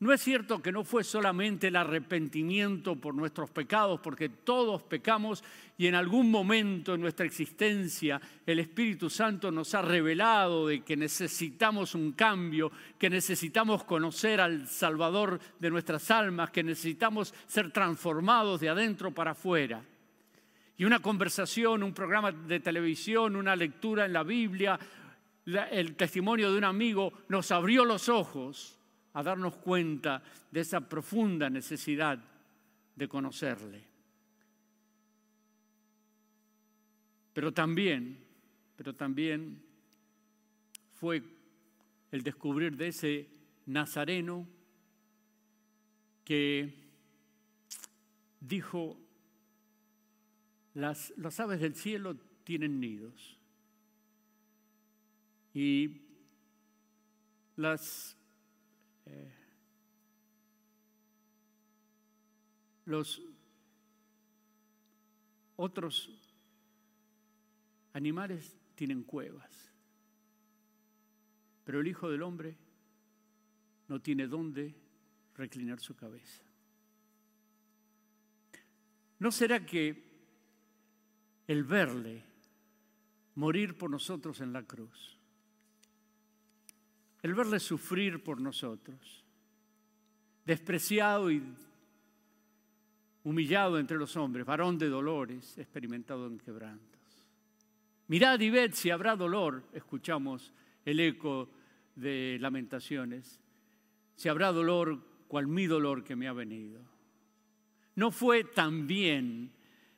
No 0.00 0.12
es 0.12 0.20
cierto 0.20 0.60
que 0.60 0.72
no 0.72 0.84
fue 0.84 1.04
solamente 1.04 1.68
el 1.68 1.76
arrepentimiento 1.76 2.96
por 2.96 3.14
nuestros 3.14 3.48
pecados, 3.50 4.00
porque 4.00 4.28
todos 4.28 4.82
pecamos 4.82 5.42
y 5.78 5.86
en 5.86 5.94
algún 5.94 6.30
momento 6.30 6.94
en 6.94 7.00
nuestra 7.00 7.24
existencia 7.24 8.20
el 8.44 8.58
Espíritu 8.58 9.08
Santo 9.08 9.50
nos 9.52 9.72
ha 9.74 9.82
revelado 9.82 10.66
de 10.66 10.82
que 10.82 10.96
necesitamos 10.96 11.94
un 11.94 12.12
cambio, 12.12 12.72
que 12.98 13.08
necesitamos 13.08 13.84
conocer 13.84 14.40
al 14.40 14.66
Salvador 14.66 15.40
de 15.60 15.70
nuestras 15.70 16.10
almas, 16.10 16.50
que 16.50 16.64
necesitamos 16.64 17.32
ser 17.46 17.70
transformados 17.70 18.60
de 18.60 18.68
adentro 18.68 19.12
para 19.12 19.30
afuera. 19.30 19.80
Y 20.76 20.84
una 20.84 21.00
conversación, 21.00 21.82
un 21.82 21.94
programa 21.94 22.32
de 22.32 22.60
televisión, 22.60 23.36
una 23.36 23.54
lectura 23.54 24.06
en 24.06 24.12
la 24.12 24.24
Biblia, 24.24 24.78
el 25.46 25.94
testimonio 25.94 26.50
de 26.50 26.58
un 26.58 26.64
amigo 26.64 27.12
nos 27.28 27.50
abrió 27.52 27.84
los 27.84 28.08
ojos 28.08 28.78
a 29.12 29.22
darnos 29.22 29.56
cuenta 29.56 30.22
de 30.50 30.60
esa 30.60 30.80
profunda 30.80 31.48
necesidad 31.48 32.18
de 32.96 33.08
conocerle. 33.08 33.84
Pero 37.32 37.52
también, 37.52 38.18
pero 38.76 38.94
también 38.94 39.62
fue 40.94 41.22
el 42.10 42.22
descubrir 42.22 42.76
de 42.76 42.88
ese 42.88 43.28
nazareno 43.66 44.46
que 46.24 46.74
dijo, 48.40 49.03
las, 50.74 51.12
aves 51.40 51.60
del 51.60 51.74
cielo 51.74 52.16
tienen 52.44 52.80
nidos. 52.80 53.38
Y 55.54 56.02
las, 57.56 58.16
eh, 59.06 59.32
los 62.86 63.22
otros 65.56 66.10
animales 67.92 68.56
tienen 68.74 69.04
cuevas, 69.04 69.70
pero 71.62 71.80
el 71.80 71.86
Hijo 71.86 72.10
del 72.10 72.22
Hombre 72.22 72.56
no 73.86 74.00
tiene 74.00 74.26
dónde 74.26 74.74
reclinar 75.36 75.78
su 75.78 75.94
cabeza. 75.94 76.42
¿No 79.20 79.30
será 79.30 79.64
que 79.64 80.13
el 81.46 81.64
verle 81.64 82.22
morir 83.34 83.76
por 83.76 83.90
nosotros 83.90 84.40
en 84.40 84.52
la 84.52 84.62
cruz, 84.62 85.18
el 87.22 87.34
verle 87.34 87.58
sufrir 87.60 88.22
por 88.22 88.40
nosotros, 88.40 89.24
despreciado 90.44 91.30
y 91.30 91.42
humillado 93.24 93.78
entre 93.78 93.96
los 93.96 94.16
hombres, 94.16 94.44
varón 94.44 94.78
de 94.78 94.88
dolores, 94.88 95.56
experimentado 95.58 96.26
en 96.26 96.38
quebrantos. 96.38 97.00
Mirad 98.08 98.38
y 98.40 98.50
ved 98.50 98.72
si 98.74 98.90
habrá 98.90 99.16
dolor, 99.16 99.64
escuchamos 99.72 100.52
el 100.84 101.00
eco 101.00 101.48
de 101.96 102.36
lamentaciones, 102.40 103.40
si 104.16 104.28
habrá 104.28 104.52
dolor 104.52 105.00
cual 105.26 105.46
mi 105.46 105.66
dolor 105.66 106.04
que 106.04 106.14
me 106.14 106.28
ha 106.28 106.32
venido. 106.32 106.80
No 107.96 108.10
fue 108.10 108.44
también 108.44 109.50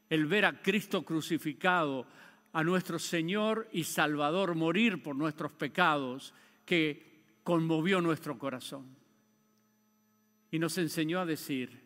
el 0.09 0.27
ver 0.27 0.45
a 0.45 0.61
Cristo 0.61 1.05
crucificado, 1.05 2.07
a 2.53 2.65
nuestro 2.65 2.99
Señor 2.99 3.69
y 3.73 3.85
Salvador 3.85 4.55
morir 4.55 5.03
por 5.03 5.15
nuestros 5.15 5.53
pecados, 5.53 6.33
que 6.65 7.07
conmovió 7.43 8.01
nuestro 8.01 8.39
corazón. 8.39 8.97
y 10.51 10.59
nos 10.59 10.79
enseñó 10.79 11.21
a 11.21 11.27
decir, 11.27 11.83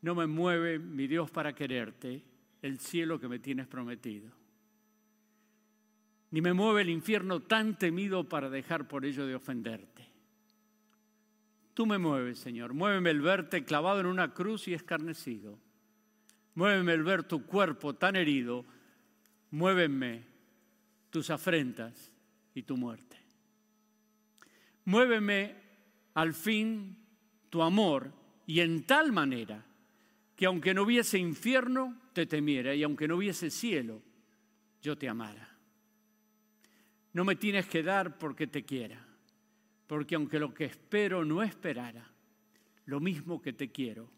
no 0.00 0.14
me 0.14 0.26
mueve 0.26 0.78
mi 0.78 1.06
Dios 1.06 1.30
para 1.30 1.54
quererte 1.54 2.22
el 2.62 2.78
cielo 2.78 3.20
que 3.20 3.28
me 3.28 3.40
tienes 3.40 3.66
prometido, 3.66 4.30
ni 6.30 6.40
me 6.40 6.52
mueve 6.52 6.82
el 6.82 6.88
infierno 6.88 7.42
tan 7.42 7.78
temido 7.78 8.24
para 8.24 8.48
dejar 8.48 8.88
por 8.88 9.04
ello 9.04 9.26
de 9.26 9.34
ofenderte. 9.34 10.06
Tú 11.74 11.84
me 11.84 11.98
mueves, 11.98 12.38
Señor, 12.38 12.72
muéveme 12.72 13.10
el 13.10 13.20
verte 13.20 13.64
clavado 13.64 14.00
en 14.00 14.06
una 14.06 14.32
cruz 14.32 14.66
y 14.68 14.72
escarnecido, 14.72 15.58
muéveme 16.56 16.94
el 16.94 17.04
ver 17.04 17.22
tu 17.22 17.46
cuerpo 17.46 17.94
tan 17.94 18.16
herido, 18.16 18.64
muéveme 19.50 20.24
tus 21.10 21.30
afrentas 21.30 22.12
y 22.54 22.62
tu 22.62 22.76
muerte. 22.76 23.16
Muéveme 24.86 25.54
al 26.14 26.34
fin 26.34 26.96
tu 27.50 27.62
amor 27.62 28.12
y 28.46 28.60
en 28.60 28.84
tal 28.84 29.12
manera 29.12 29.64
que 30.34 30.46
aunque 30.46 30.74
no 30.74 30.82
hubiese 30.82 31.18
infierno, 31.18 32.00
te 32.12 32.26
temiera 32.26 32.74
y 32.74 32.82
aunque 32.82 33.06
no 33.06 33.16
hubiese 33.16 33.50
cielo, 33.50 34.02
yo 34.80 34.96
te 34.96 35.08
amara. 35.08 35.56
No 37.12 37.24
me 37.24 37.36
tienes 37.36 37.66
que 37.66 37.82
dar 37.82 38.18
porque 38.18 38.46
te 38.46 38.64
quiera, 38.64 39.06
porque 39.86 40.14
aunque 40.14 40.38
lo 40.38 40.54
que 40.54 40.64
espero 40.64 41.24
no 41.24 41.42
esperara, 41.42 42.10
lo 42.86 43.00
mismo 43.00 43.42
que 43.42 43.52
te 43.52 43.70
quiero, 43.70 44.10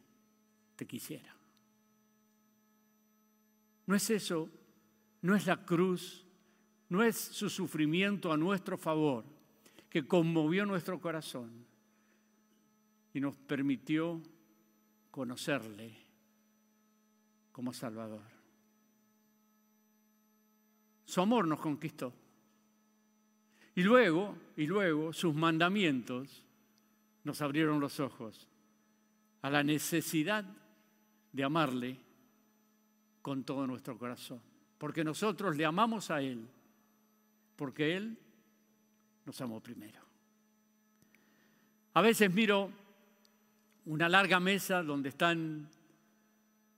te 0.77 0.87
quisiera. 0.87 1.38
¿No 3.89 3.97
es 3.97 4.09
eso? 4.11 4.49
¿No 5.23 5.35
es 5.35 5.49
la 5.49 5.65
cruz? 5.65 6.25
¿No 6.89 7.03
es 7.03 7.17
su 7.17 7.51
sufrimiento 7.51 8.33
a 8.33 8.37
nuestro 8.37 8.79
favor 8.79 9.25
que 9.91 10.07
conmovió 10.07 10.65
nuestro 10.65 11.01
corazón? 11.01 11.67
y 13.19 13.21
nos 13.21 13.37
permitió 13.37 14.23
conocerle 15.11 15.93
como 17.51 17.73
Salvador. 17.73 18.23
Su 21.05 21.21
amor 21.21 21.49
nos 21.49 21.59
conquistó. 21.59 22.13
Y 23.75 23.83
luego, 23.83 24.37
y 24.57 24.67
luego, 24.67 25.13
sus 25.13 25.35
mandamientos 25.35 26.45
nos 27.25 27.41
abrieron 27.41 27.81
los 27.81 27.99
ojos 28.01 28.47
a 29.43 29.51
la 29.51 29.63
necesidad 29.65 30.45
de 31.33 31.43
amarle 31.45 31.97
con 33.29 33.45
todo 33.45 33.67
nuestro 33.67 33.99
corazón. 33.99 34.41
Porque 34.79 35.05
nosotros 35.05 35.55
le 35.55 35.67
amamos 35.67 36.11
a 36.11 36.23
Él, 36.23 36.49
porque 37.57 37.95
Él 37.95 38.17
nos 39.27 39.39
amó 39.43 39.61
primero. 39.61 40.01
A 41.93 42.01
veces 42.01 42.33
miro 42.33 42.71
una 43.85 44.09
larga 44.09 44.41
mesa 44.41 44.83
donde 44.83 45.11
están 45.11 45.69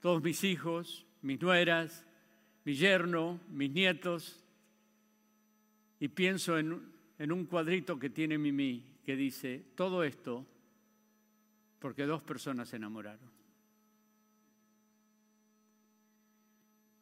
todos 0.01 0.20
mis 0.24 0.42
hijos, 0.42 1.07
mis 1.22 1.40
nueras, 1.40 2.05
mi 2.64 2.74
yerno, 2.74 3.38
mis 3.51 3.70
nietos, 3.70 4.44
y 6.01 6.09
pienso 6.09 6.59
en, 6.59 6.82
un 7.30 7.44
cuadrito 7.44 7.96
que 7.96 8.11
tiene 8.11 8.38
Mimi 8.38 8.82
que 9.05 9.14
dice, 9.14 9.66
todo 9.76 10.03
esto 10.03 10.44
porque 11.78 12.07
dos 12.07 12.22
personas 12.22 12.68
se 12.68 12.74
enamoraron. 12.74 13.39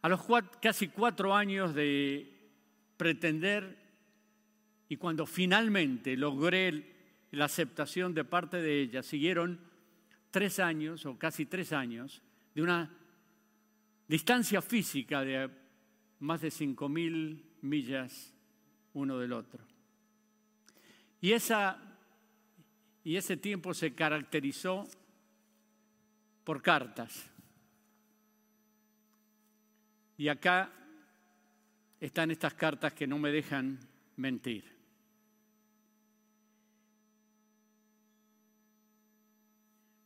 A 0.03 0.09
los 0.09 0.21
casi 0.61 0.89
cuatro 0.89 1.35
años 1.35 1.75
de 1.75 2.33
pretender 2.97 3.77
y 4.89 4.97
cuando 4.97 5.27
finalmente 5.27 6.17
logré 6.17 6.97
la 7.33 7.47
aceptación 7.47 8.15
de 8.15 8.25
parte 8.25 8.59
de 8.63 8.81
ella, 8.81 9.03
siguieron 9.03 9.61
tres 10.31 10.59
años 10.59 11.05
o 11.05 11.19
casi 11.19 11.47
tres 11.47 11.73
años 11.73 12.23
de 12.55 12.63
una 12.63 12.91
distancia 14.07 14.63
física 14.63 15.23
de 15.23 15.51
más 16.21 16.41
de 16.41 16.51
cinco 16.51 16.89
mil 16.89 17.45
millas 17.63 18.33
uno 18.95 19.19
del 19.19 19.33
otro. 19.33 19.65
Y, 21.21 21.33
esa, 21.33 21.79
y 23.05 23.17
ese 23.17 23.37
tiempo 23.37 23.75
se 23.75 23.95
caracterizó 23.95 24.87
por 26.45 26.63
cartas. 26.63 27.31
Y 30.19 30.27
acá 30.27 30.71
están 32.01 32.33
estas 32.33 32.53
cartas 32.55 32.93
que 32.93 33.07
no 33.07 33.19
me 33.19 33.31
dejan 33.31 33.79
mentir. 34.17 34.65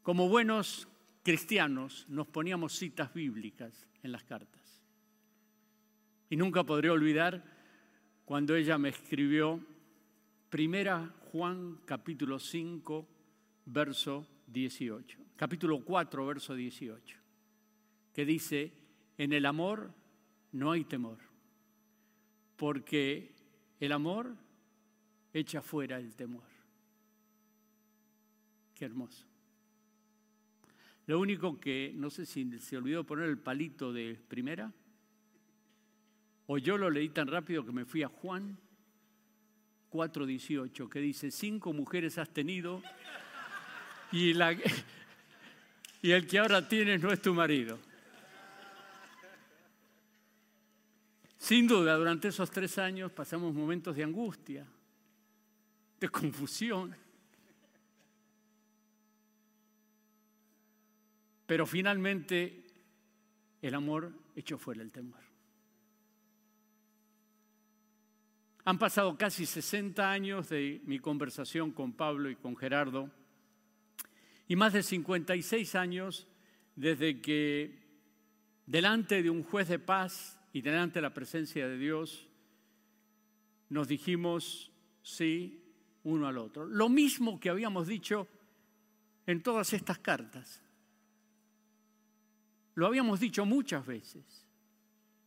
Como 0.02 0.28
buenos 0.28 0.86
cristianos 1.22 2.04
nos 2.10 2.26
poníamos 2.26 2.74
citas 2.74 3.14
bíblicas 3.14 3.86
en 4.02 4.12
las 4.12 4.22
cartas. 4.24 4.82
Y 6.28 6.36
nunca 6.36 6.62
podré 6.62 6.90
olvidar 6.90 7.42
cuando 8.26 8.54
ella 8.54 8.76
me 8.76 8.90
escribió 8.90 9.60
Primera 10.50 11.14
Juan 11.30 11.78
capítulo 11.86 12.38
5, 12.38 13.08
verso 13.64 14.26
18. 14.48 15.18
Capítulo 15.36 15.82
4, 15.82 16.26
verso 16.26 16.54
18. 16.54 17.16
Que 18.12 18.26
dice, 18.26 18.72
en 19.16 19.32
el 19.32 19.46
amor 19.46 20.01
no 20.52 20.70
hay 20.70 20.84
temor, 20.84 21.18
porque 22.56 23.32
el 23.80 23.92
amor 23.92 24.34
echa 25.32 25.62
fuera 25.62 25.98
el 25.98 26.14
temor. 26.14 26.44
Qué 28.74 28.84
hermoso. 28.84 29.26
Lo 31.06 31.18
único 31.18 31.58
que 31.58 31.92
no 31.94 32.10
sé 32.10 32.26
si 32.26 32.58
se 32.60 32.76
olvidó 32.76 33.04
poner 33.04 33.28
el 33.28 33.38
palito 33.38 33.92
de 33.92 34.18
primera, 34.28 34.72
o 36.46 36.58
yo 36.58 36.76
lo 36.76 36.90
leí 36.90 37.08
tan 37.08 37.28
rápido 37.28 37.64
que 37.64 37.72
me 37.72 37.84
fui 37.84 38.02
a 38.02 38.08
Juan 38.08 38.58
4:18, 39.90 40.88
que 40.88 41.00
dice, 41.00 41.30
cinco 41.30 41.72
mujeres 41.72 42.18
has 42.18 42.32
tenido 42.32 42.82
y, 44.10 44.34
la, 44.34 44.52
y 46.02 46.10
el 46.10 46.26
que 46.26 46.38
ahora 46.38 46.68
tienes 46.68 47.02
no 47.02 47.12
es 47.12 47.20
tu 47.20 47.34
marido. 47.34 47.78
Sin 51.42 51.66
duda, 51.66 51.96
durante 51.96 52.28
esos 52.28 52.52
tres 52.52 52.78
años 52.78 53.10
pasamos 53.10 53.52
momentos 53.52 53.96
de 53.96 54.04
angustia, 54.04 54.64
de 55.98 56.08
confusión, 56.08 56.94
Pero 61.44 61.66
finalmente 61.66 62.64
el 63.60 63.74
amor 63.74 64.12
echó 64.36 64.56
fuera 64.56 64.82
el 64.82 64.92
temor. 64.92 65.20
Han 68.64 68.78
pasado 68.78 69.18
casi 69.18 69.44
60 69.44 70.10
años 70.10 70.48
de 70.48 70.80
mi 70.84 71.00
conversación 71.00 71.72
con 71.72 71.92
Pablo 71.92 72.30
y 72.30 72.36
con 72.36 72.56
Gerardo 72.56 73.10
y 74.46 74.54
más 74.54 74.72
de 74.72 74.84
56 74.84 75.74
años 75.74 76.28
desde 76.76 77.20
que 77.20 77.82
delante 78.64 79.24
de 79.24 79.28
un 79.28 79.42
juez 79.42 79.68
de 79.68 79.80
paz 79.80 80.38
y 80.52 80.60
delante 80.60 80.94
de 80.94 81.02
la 81.02 81.14
presencia 81.14 81.66
de 81.66 81.78
Dios 81.78 82.28
nos 83.70 83.88
dijimos 83.88 84.70
sí 85.02 85.62
uno 86.04 86.26
al 86.26 86.38
otro. 86.38 86.66
Lo 86.66 86.88
mismo 86.88 87.40
que 87.40 87.48
habíamos 87.48 87.86
dicho 87.86 88.28
en 89.26 89.42
todas 89.42 89.72
estas 89.72 89.98
cartas. 89.98 90.60
Lo 92.74 92.86
habíamos 92.86 93.20
dicho 93.20 93.44
muchas 93.44 93.86
veces, 93.86 94.46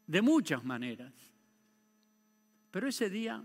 de 0.07 0.21
muchas 0.21 0.63
maneras. 0.63 1.13
Pero 2.71 2.87
ese 2.87 3.09
día, 3.09 3.43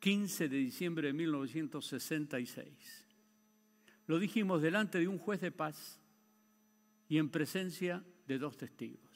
15 0.00 0.48
de 0.48 0.56
diciembre 0.56 1.08
de 1.08 1.12
1966, 1.12 3.06
lo 4.06 4.18
dijimos 4.18 4.60
delante 4.60 4.98
de 4.98 5.08
un 5.08 5.18
juez 5.18 5.40
de 5.40 5.52
paz 5.52 6.00
y 7.08 7.18
en 7.18 7.28
presencia 7.28 8.02
de 8.26 8.38
dos 8.38 8.56
testigos. 8.56 9.11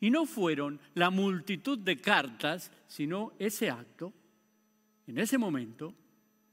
Y 0.00 0.10
no 0.10 0.26
fueron 0.26 0.80
la 0.94 1.10
multitud 1.10 1.78
de 1.78 1.96
cartas, 1.96 2.70
sino 2.86 3.32
ese 3.38 3.70
acto, 3.70 4.12
en 5.06 5.18
ese 5.18 5.38
momento, 5.38 5.94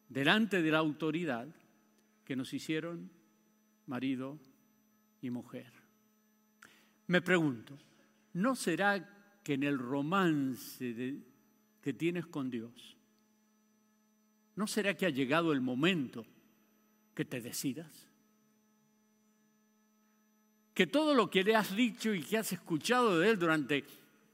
delante 0.09 0.61
de 0.61 0.71
la 0.71 0.79
autoridad, 0.79 1.47
que 2.23 2.35
nos 2.35 2.53
hicieron 2.53 3.11
marido 3.85 4.39
y 5.21 5.29
mujer. 5.29 5.71
Me 7.07 7.21
pregunto, 7.21 7.77
¿no 8.33 8.55
será 8.55 9.39
que 9.43 9.53
en 9.53 9.63
el 9.63 9.77
romance 9.77 11.19
que 11.81 11.93
tienes 11.93 12.25
con 12.25 12.49
Dios, 12.49 12.97
¿no 14.55 14.65
será 14.65 14.95
que 14.95 15.05
ha 15.05 15.11
llegado 15.11 15.53
el 15.53 15.61
momento 15.61 16.25
que 17.13 17.25
te 17.25 17.41
decidas? 17.41 18.09
Que 20.75 20.85
todo 20.85 21.15
lo 21.15 21.31
que 21.31 21.43
le 21.43 21.55
has 21.55 21.75
dicho 21.75 22.13
y 22.13 22.21
que 22.21 22.37
has 22.37 22.51
escuchado 22.51 23.17
de 23.17 23.31
Él 23.31 23.39
durante 23.39 23.83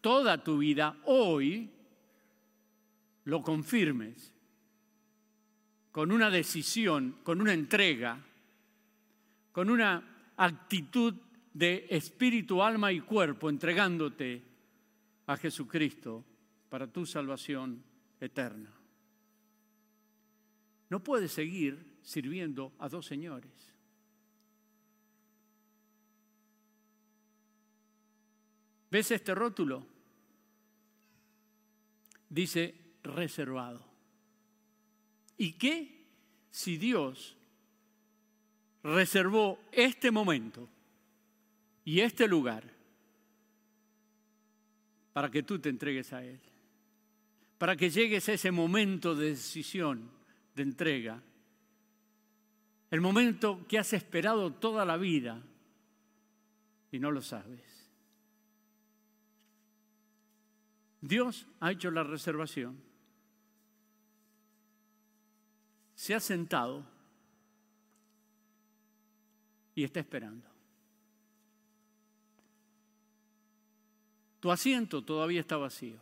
toda 0.01 0.43
tu 0.43 0.57
vida, 0.57 0.97
hoy 1.05 1.69
lo 3.23 3.41
confirmes 3.41 4.33
con 5.93 6.11
una 6.11 6.29
decisión, 6.29 7.15
con 7.23 7.39
una 7.39 7.53
entrega 7.53 8.19
con 9.51 9.69
una 9.69 10.31
actitud 10.37 11.13
de 11.53 11.85
espíritu, 11.89 12.63
alma 12.63 12.91
y 12.91 13.01
cuerpo, 13.01 13.49
entregándote 13.49 14.41
a 15.27 15.37
Jesucristo 15.37 16.23
para 16.69 16.87
tu 16.87 17.05
salvación 17.05 17.83
eterna. 18.19 18.71
No 20.89 21.03
puedes 21.03 21.31
seguir 21.31 21.97
sirviendo 22.01 22.73
a 22.79 22.89
dos 22.89 23.05
señores. 23.05 23.70
¿Ves 28.91 29.09
este 29.11 29.33
rótulo? 29.33 29.85
Dice 32.29 32.75
reservado. 33.03 33.81
¿Y 35.37 35.53
qué 35.53 36.05
si 36.51 36.77
Dios 36.77 37.37
reservó 38.83 39.59
este 39.71 40.11
momento 40.11 40.67
y 41.85 42.01
este 42.01 42.27
lugar 42.27 42.63
para 45.13 45.31
que 45.31 45.43
tú 45.43 45.57
te 45.57 45.69
entregues 45.69 46.11
a 46.11 46.23
Él? 46.23 46.39
Para 47.57 47.77
que 47.77 47.89
llegues 47.89 48.27
a 48.27 48.33
ese 48.33 48.51
momento 48.51 49.15
de 49.15 49.29
decisión, 49.29 50.11
de 50.53 50.63
entrega. 50.63 51.21
El 52.89 52.99
momento 52.99 53.65
que 53.69 53.79
has 53.79 53.93
esperado 53.93 54.51
toda 54.51 54.83
la 54.83 54.97
vida 54.97 55.41
y 56.91 56.99
no 56.99 57.09
lo 57.09 57.21
sabes. 57.21 57.70
Dios 61.01 61.47
ha 61.59 61.71
hecho 61.71 61.89
la 61.89 62.03
reservación. 62.03 62.79
Se 65.95 66.13
ha 66.13 66.19
sentado 66.19 66.85
y 69.75 69.83
está 69.83 69.99
esperando. 69.99 70.47
Tu 74.39 74.51
asiento 74.51 75.03
todavía 75.03 75.41
está 75.41 75.57
vacío. 75.57 75.99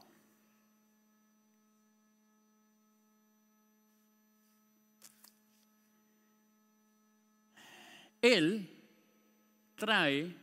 Él 8.21 8.69
trae 9.75 10.35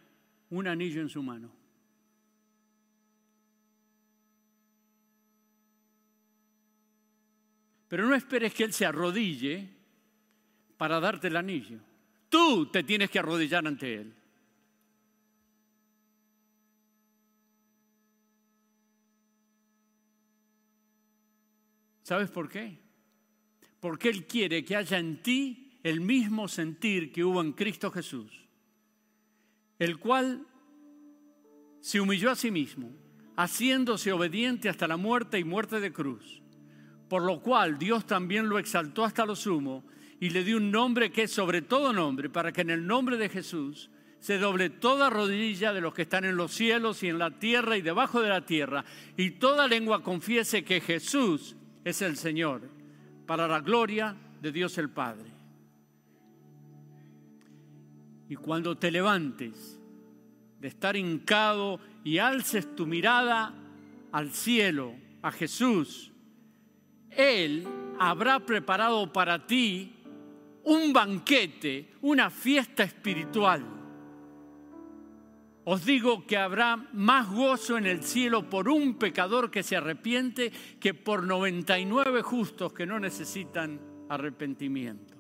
un 0.51 0.67
anillo 0.67 1.03
en 1.03 1.09
su 1.09 1.23
mano. 1.23 1.56
Pero 7.89 8.07
no 8.07 8.15
esperes 8.15 8.53
que 8.53 8.65
Él 8.65 8.73
se 8.73 8.85
arrodille 8.85 9.69
para 10.77 11.01
darte 11.01 11.29
el 11.29 11.37
anillo. 11.37 11.79
Tú 12.29 12.67
te 12.67 12.83
tienes 12.83 13.11
que 13.11 13.19
arrodillar 13.19 13.67
ante 13.67 13.95
Él. 13.95 14.15
¿Sabes 22.03 22.31
por 22.31 22.49
qué? 22.49 22.79
Porque 23.81 24.09
Él 24.09 24.27
quiere 24.27 24.65
que 24.65 24.77
haya 24.77 24.99
en 24.99 25.23
ti 25.23 25.79
el 25.83 26.01
mismo 26.01 26.49
sentir 26.49 27.13
que 27.13 27.25
hubo 27.25 27.41
en 27.41 27.53
Cristo 27.53 27.91
Jesús, 27.91 28.33
el 29.79 29.99
cual 29.99 30.47
se 31.81 32.01
humilló 32.01 32.31
a 32.31 32.37
sí 32.37 32.51
mismo, 32.51 32.91
haciéndose 33.37 34.13
obediente 34.13 34.69
hasta 34.69 34.89
la 34.89 34.97
muerte 34.97 35.39
y 35.39 35.45
muerte 35.45 35.79
de 35.79 35.93
cruz 35.93 36.43
por 37.09 37.23
lo 37.23 37.41
cual 37.41 37.79
Dios 37.79 38.07
también 38.07 38.49
lo 38.49 38.59
exaltó 38.59 39.05
hasta 39.05 39.25
lo 39.25 39.37
sumo 39.37 39.85
y 40.19 40.31
le 40.31 40.45
dio 40.45 40.57
un 40.57 40.71
nombre 40.71 41.11
que 41.11 41.25
es 41.25 41.33
sobre 41.33 41.63
todo 41.63 41.93
nombre, 41.93 42.31
para 42.31 42.53
que 42.53 42.63
en 42.63 42.71
el 42.71 42.87
nombre 42.87 43.17
de 43.17 43.29
Jesús 43.29 43.91
se 44.19 44.39
doble 44.39 44.71
toda 44.71 45.11
rodilla 45.11 45.73
de 45.73 45.81
los 45.81 45.95
que 45.95 46.03
están 46.03 46.25
en 46.25 46.37
los 46.37 46.53
cielos 46.53 47.03
y 47.03 47.09
en 47.09 47.19
la 47.19 47.39
tierra 47.39 47.77
y 47.77 47.83
debajo 47.83 48.23
de 48.23 48.31
la 48.31 48.45
tierra, 48.45 48.85
y 49.17 49.33
toda 49.33 49.69
lengua 49.69 50.03
confiese 50.03 50.65
que 50.65 50.81
Jesús 50.81 51.55
es 51.85 52.03
el 52.03 52.17
Señor, 52.17 52.63
para 53.27 53.47
la 53.47 53.61
gloria 53.61 54.17
de 54.41 54.53
Dios 54.53 54.79
el 54.79 54.91
Padre. 54.91 55.31
Y 58.29 58.35
cuando 58.37 58.77
te 58.77 58.91
levantes 58.91 59.79
de 60.59 60.69
estar 60.69 60.97
hincado 60.97 61.79
y 62.03 62.19
alces 62.19 62.75
tu 62.75 62.87
mirada 62.87 63.55
al 64.11 64.33
cielo, 64.33 64.95
a 65.23 65.31
Jesús, 65.31 66.13
él 67.17 67.67
habrá 67.99 68.41
preparado 68.41 69.13
para 69.13 69.47
ti 69.47 69.93
un 70.65 70.93
banquete, 70.93 71.93
una 72.03 72.31
fiesta 72.31 72.83
espiritual. 72.83 73.65
Os 75.65 75.85
digo 75.85 76.27
que 76.27 76.37
habrá 76.37 76.77
más 76.93 77.29
gozo 77.29 77.77
en 77.77 77.87
el 77.87 78.03
cielo 78.03 78.49
por 78.49 78.69
un 78.69 78.95
pecador 78.95 79.51
que 79.51 79.63
se 79.63 79.77
arrepiente 79.77 80.53
que 80.79 80.95
por 80.95 81.25
99 81.25 82.23
justos 82.23 82.73
que 82.73 82.87
no 82.87 83.01
necesitan 83.01 83.81
arrepentimiento. 84.09 85.15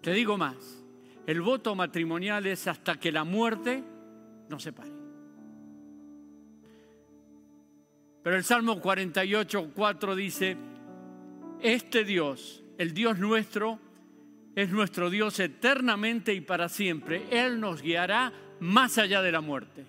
Te 0.00 0.12
digo 0.12 0.36
más, 0.36 0.84
el 1.26 1.40
voto 1.42 1.76
matrimonial 1.76 2.46
es 2.46 2.66
hasta 2.66 2.98
que 2.98 3.12
la 3.12 3.22
muerte 3.22 3.84
nos 4.48 4.64
separe. 4.64 4.91
Pero 8.22 8.36
el 8.36 8.44
Salmo 8.44 8.80
48, 8.80 9.72
4 9.74 10.14
dice, 10.14 10.56
este 11.60 12.04
Dios, 12.04 12.62
el 12.78 12.94
Dios 12.94 13.18
nuestro, 13.18 13.78
es 14.54 14.70
nuestro 14.70 15.10
Dios 15.10 15.40
eternamente 15.40 16.34
y 16.34 16.40
para 16.40 16.68
siempre. 16.68 17.24
Él 17.30 17.60
nos 17.60 17.82
guiará 17.82 18.32
más 18.60 18.98
allá 18.98 19.22
de 19.22 19.32
la 19.32 19.40
muerte. 19.40 19.84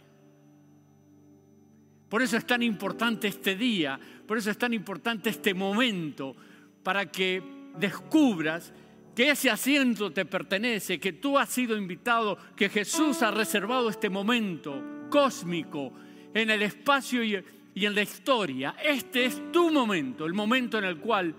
Por 2.09 2.21
eso 2.21 2.37
es 2.37 2.45
tan 2.45 2.61
importante 2.61 3.27
este 3.27 3.55
día, 3.55 3.99
por 4.27 4.37
eso 4.37 4.51
es 4.51 4.57
tan 4.57 4.73
importante 4.73 5.29
este 5.29 5.53
momento, 5.53 6.35
para 6.83 7.11
que 7.11 7.41
descubras 7.77 8.71
que 9.15 9.31
ese 9.31 9.49
asiento 9.49 10.11
te 10.11 10.25
pertenece, 10.25 10.99
que 10.99 11.13
tú 11.13 11.37
has 11.37 11.49
sido 11.49 11.77
invitado, 11.77 12.37
que 12.55 12.69
Jesús 12.69 13.21
ha 13.21 13.31
reservado 13.31 13.89
este 13.89 14.09
momento 14.09 15.07
cósmico 15.09 15.93
en 16.33 16.49
el 16.49 16.61
espacio 16.63 17.23
y 17.23 17.43
y 17.75 17.85
en 17.85 17.95
la 17.95 18.03
historia, 18.03 18.75
este 18.83 19.25
es 19.25 19.51
tu 19.51 19.71
momento, 19.71 20.25
el 20.25 20.33
momento 20.33 20.77
en 20.77 20.85
el 20.85 20.99
cual 20.99 21.33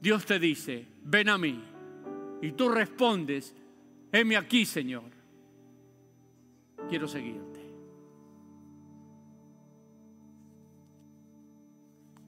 Dios 0.00 0.24
te 0.24 0.38
dice, 0.38 0.86
ven 1.04 1.28
a 1.28 1.36
mí. 1.36 1.62
Y 2.40 2.52
tú 2.52 2.68
respondes, 2.70 3.54
heme 4.10 4.36
aquí, 4.36 4.64
Señor. 4.64 5.04
Quiero 6.88 7.06
seguirte. 7.06 7.60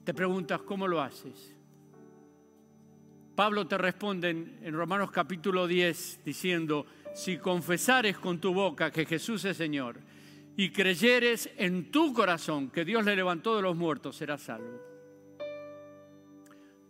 Te 0.05 0.13
preguntas, 0.13 0.61
¿cómo 0.61 0.87
lo 0.87 1.01
haces? 1.01 1.57
Pablo 3.35 3.67
te 3.67 3.79
responde 3.79 4.31
en, 4.31 4.73
Romanos 4.75 5.11
capítulo 5.11 5.67
10 5.67 6.21
diciendo, 6.25 6.87
si 7.15 7.39
confesares 7.39 8.19
con 8.19 8.39
tu 8.39 8.53
boca 8.53 8.91
que 8.91 9.07
Jesús 9.07 9.45
es 9.47 9.57
Señor 9.57 9.99
y 10.57 10.71
creyeres 10.71 11.51
en 11.57 11.91
tu 11.91 12.13
corazón 12.13 12.71
que 12.71 12.85
Dios 12.85 13.05
le 13.05 13.17
levantó 13.17 13.57
de 13.57 13.63
los 13.63 13.77
muertos, 13.77 14.17
serás 14.17 14.43
salvo. 14.43 14.81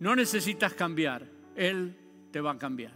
No 0.00 0.14
necesitas 0.14 0.74
cambiar, 0.74 1.26
Él 1.56 1.96
te 2.30 2.40
va 2.40 2.52
a 2.52 2.58
cambiar. 2.58 2.92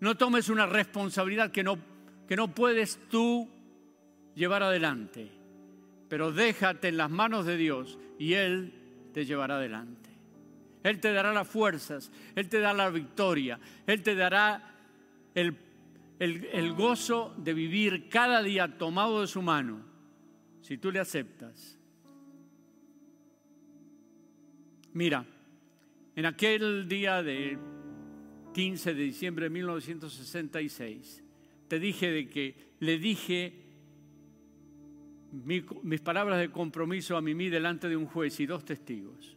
No 0.00 0.16
tomes 0.16 0.48
una 0.48 0.66
responsabilidad 0.66 1.50
que 1.50 1.62
no, 1.62 1.78
que 2.26 2.36
no 2.36 2.54
puedes 2.54 2.98
tú 3.08 3.48
llevar 4.34 4.62
adelante, 4.62 5.30
pero 6.08 6.32
déjate 6.32 6.88
en 6.88 6.96
las 6.96 7.10
manos 7.10 7.46
de 7.46 7.56
Dios 7.56 7.98
y 8.18 8.34
Él 8.34 8.72
te 9.12 9.24
llevará 9.24 9.56
adelante. 9.56 10.10
Él 10.82 11.00
te 11.00 11.12
dará 11.12 11.32
las 11.32 11.48
fuerzas, 11.48 12.12
Él 12.34 12.48
te 12.48 12.60
dará 12.60 12.74
la 12.74 12.90
victoria, 12.90 13.58
Él 13.86 14.02
te 14.02 14.14
dará 14.14 14.74
el 15.34 15.52
el, 16.18 16.72
gozo 16.72 17.34
de 17.36 17.52
vivir 17.54 18.08
cada 18.08 18.42
día 18.42 18.78
tomado 18.78 19.20
de 19.20 19.26
su 19.26 19.42
mano, 19.42 19.80
si 20.62 20.78
tú 20.78 20.90
le 20.90 20.98
aceptas. 20.98 21.78
Mira, 24.92 25.26
en 26.14 26.26
aquel 26.26 26.88
día 26.88 27.22
de 27.22 27.58
15 28.54 28.94
de 28.94 29.02
diciembre 29.02 29.44
de 29.44 29.50
1966, 29.50 31.22
te 31.68 31.78
dije 31.78 32.10
de 32.10 32.28
que 32.28 32.54
le 32.80 32.98
dije 32.98 33.62
mis 35.82 36.00
palabras 36.00 36.38
de 36.38 36.50
compromiso 36.50 37.16
a 37.16 37.20
Mimi 37.20 37.50
delante 37.50 37.88
de 37.88 37.96
un 37.96 38.06
juez 38.06 38.40
y 38.40 38.46
dos 38.46 38.64
testigos. 38.64 39.36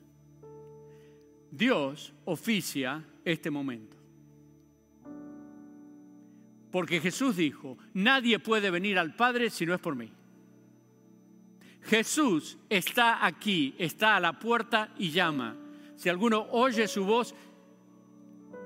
Dios 1.52 2.14
oficia 2.26 3.04
este 3.26 3.52
momento. 3.52 3.99
Porque 6.72 7.00
Jesús 7.00 7.36
dijo, 7.36 7.78
nadie 7.94 8.40
puede 8.40 8.70
venir 8.70 8.98
al 9.00 9.16
Padre 9.16 9.50
si 9.50 9.66
no 9.66 9.74
es 9.74 9.80
por 9.80 9.96
mí. 9.96 10.12
Jesús 11.84 12.58
está 12.70 13.26
aquí, 13.26 13.74
está 13.78 14.16
a 14.16 14.20
la 14.20 14.38
puerta 14.38 14.94
y 14.98 15.10
llama. 15.10 15.56
Si 15.96 16.10
alguno 16.10 16.48
oye 16.52 16.88
su 16.88 17.04
voz 17.04 17.34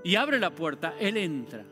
y 0.04 0.16
abre 0.16 0.40
la 0.40 0.54
puerta, 0.54 0.96
Él 1.00 1.18
entra. 1.18 1.66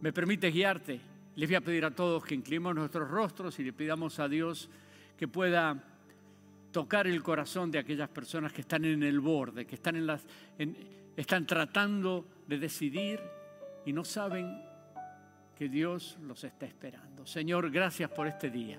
¿Me 0.00 0.12
permite 0.12 0.52
guiarte? 0.52 1.00
Les 1.34 1.48
voy 1.48 1.56
a 1.56 1.60
pedir 1.60 1.84
a 1.84 1.90
todos 1.90 2.24
que 2.24 2.36
inclinemos 2.36 2.76
nuestros 2.76 3.10
rostros 3.10 3.58
y 3.58 3.64
le 3.64 3.72
pidamos 3.72 4.20
a 4.20 4.28
Dios 4.28 4.70
que 5.16 5.26
pueda 5.26 5.82
tocar 6.70 7.08
el 7.08 7.20
corazón 7.20 7.72
de 7.72 7.80
aquellas 7.80 8.08
personas 8.10 8.52
que 8.52 8.60
están 8.60 8.84
en 8.84 9.02
el 9.02 9.18
borde, 9.18 9.66
que 9.66 9.74
están, 9.74 9.96
en 9.96 10.06
las, 10.06 10.24
están 11.16 11.48
tratando 11.48 12.28
de 12.46 12.58
decidir 12.58 13.20
y 13.84 13.92
no 13.92 14.04
saben 14.04 14.62
que 15.56 15.68
Dios 15.68 16.16
los 16.22 16.44
está 16.44 16.66
esperando. 16.66 17.26
Señor, 17.26 17.72
gracias 17.72 18.08
por 18.08 18.28
este 18.28 18.50
día. 18.50 18.78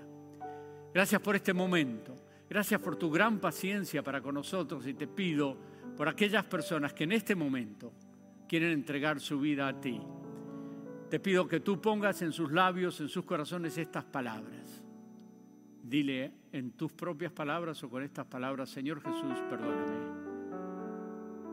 Gracias 0.94 1.20
por 1.20 1.36
este 1.36 1.52
momento. 1.52 2.31
Gracias 2.52 2.82
por 2.82 2.96
tu 2.96 3.10
gran 3.10 3.38
paciencia 3.38 4.02
para 4.02 4.20
con 4.20 4.34
nosotros 4.34 4.86
y 4.86 4.92
te 4.92 5.06
pido 5.06 5.56
por 5.96 6.06
aquellas 6.06 6.44
personas 6.44 6.92
que 6.92 7.04
en 7.04 7.12
este 7.12 7.34
momento 7.34 7.94
quieren 8.46 8.72
entregar 8.72 9.20
su 9.20 9.40
vida 9.40 9.68
a 9.68 9.80
ti. 9.80 9.98
Te 11.08 11.18
pido 11.18 11.48
que 11.48 11.60
tú 11.60 11.80
pongas 11.80 12.20
en 12.20 12.30
sus 12.30 12.52
labios, 12.52 13.00
en 13.00 13.08
sus 13.08 13.24
corazones 13.24 13.78
estas 13.78 14.04
palabras. 14.04 14.82
Dile 15.82 16.30
en 16.52 16.72
tus 16.72 16.92
propias 16.92 17.32
palabras 17.32 17.82
o 17.84 17.88
con 17.88 18.02
estas 18.02 18.26
palabras, 18.26 18.68
Señor 18.68 19.00
Jesús, 19.00 19.38
perdóname. 19.48 19.96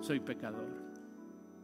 Soy 0.02 0.20
pecador. 0.20 0.68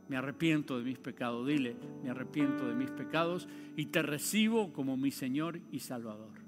Me 0.07 0.15
arrepiento 0.15 0.77
de 0.77 0.85
mis 0.85 0.97
pecados. 0.97 1.45
Dile, 1.45 1.75
me 2.01 2.09
arrepiento 2.09 2.69
de 2.69 2.73
mis 2.73 2.89
pecados 2.89 3.49
y 3.75 3.87
te 3.87 4.01
recibo 4.01 4.71
como 4.71 4.95
mi 4.95 5.11
Señor 5.11 5.59
y 5.73 5.81
Salvador. 5.81 6.44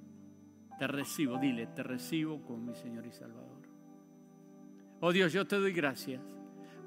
Te 0.78 0.86
recibo, 0.86 1.38
dile, 1.38 1.68
te 1.68 1.82
recibo 1.82 2.42
como 2.42 2.60
mi 2.60 2.76
Señor 2.76 3.06
y 3.06 3.12
Salvador. 3.12 3.48
Oh 5.00 5.12
Dios, 5.12 5.34
yo 5.34 5.46
te 5.46 5.56
doy 5.56 5.74
gracias, 5.74 6.22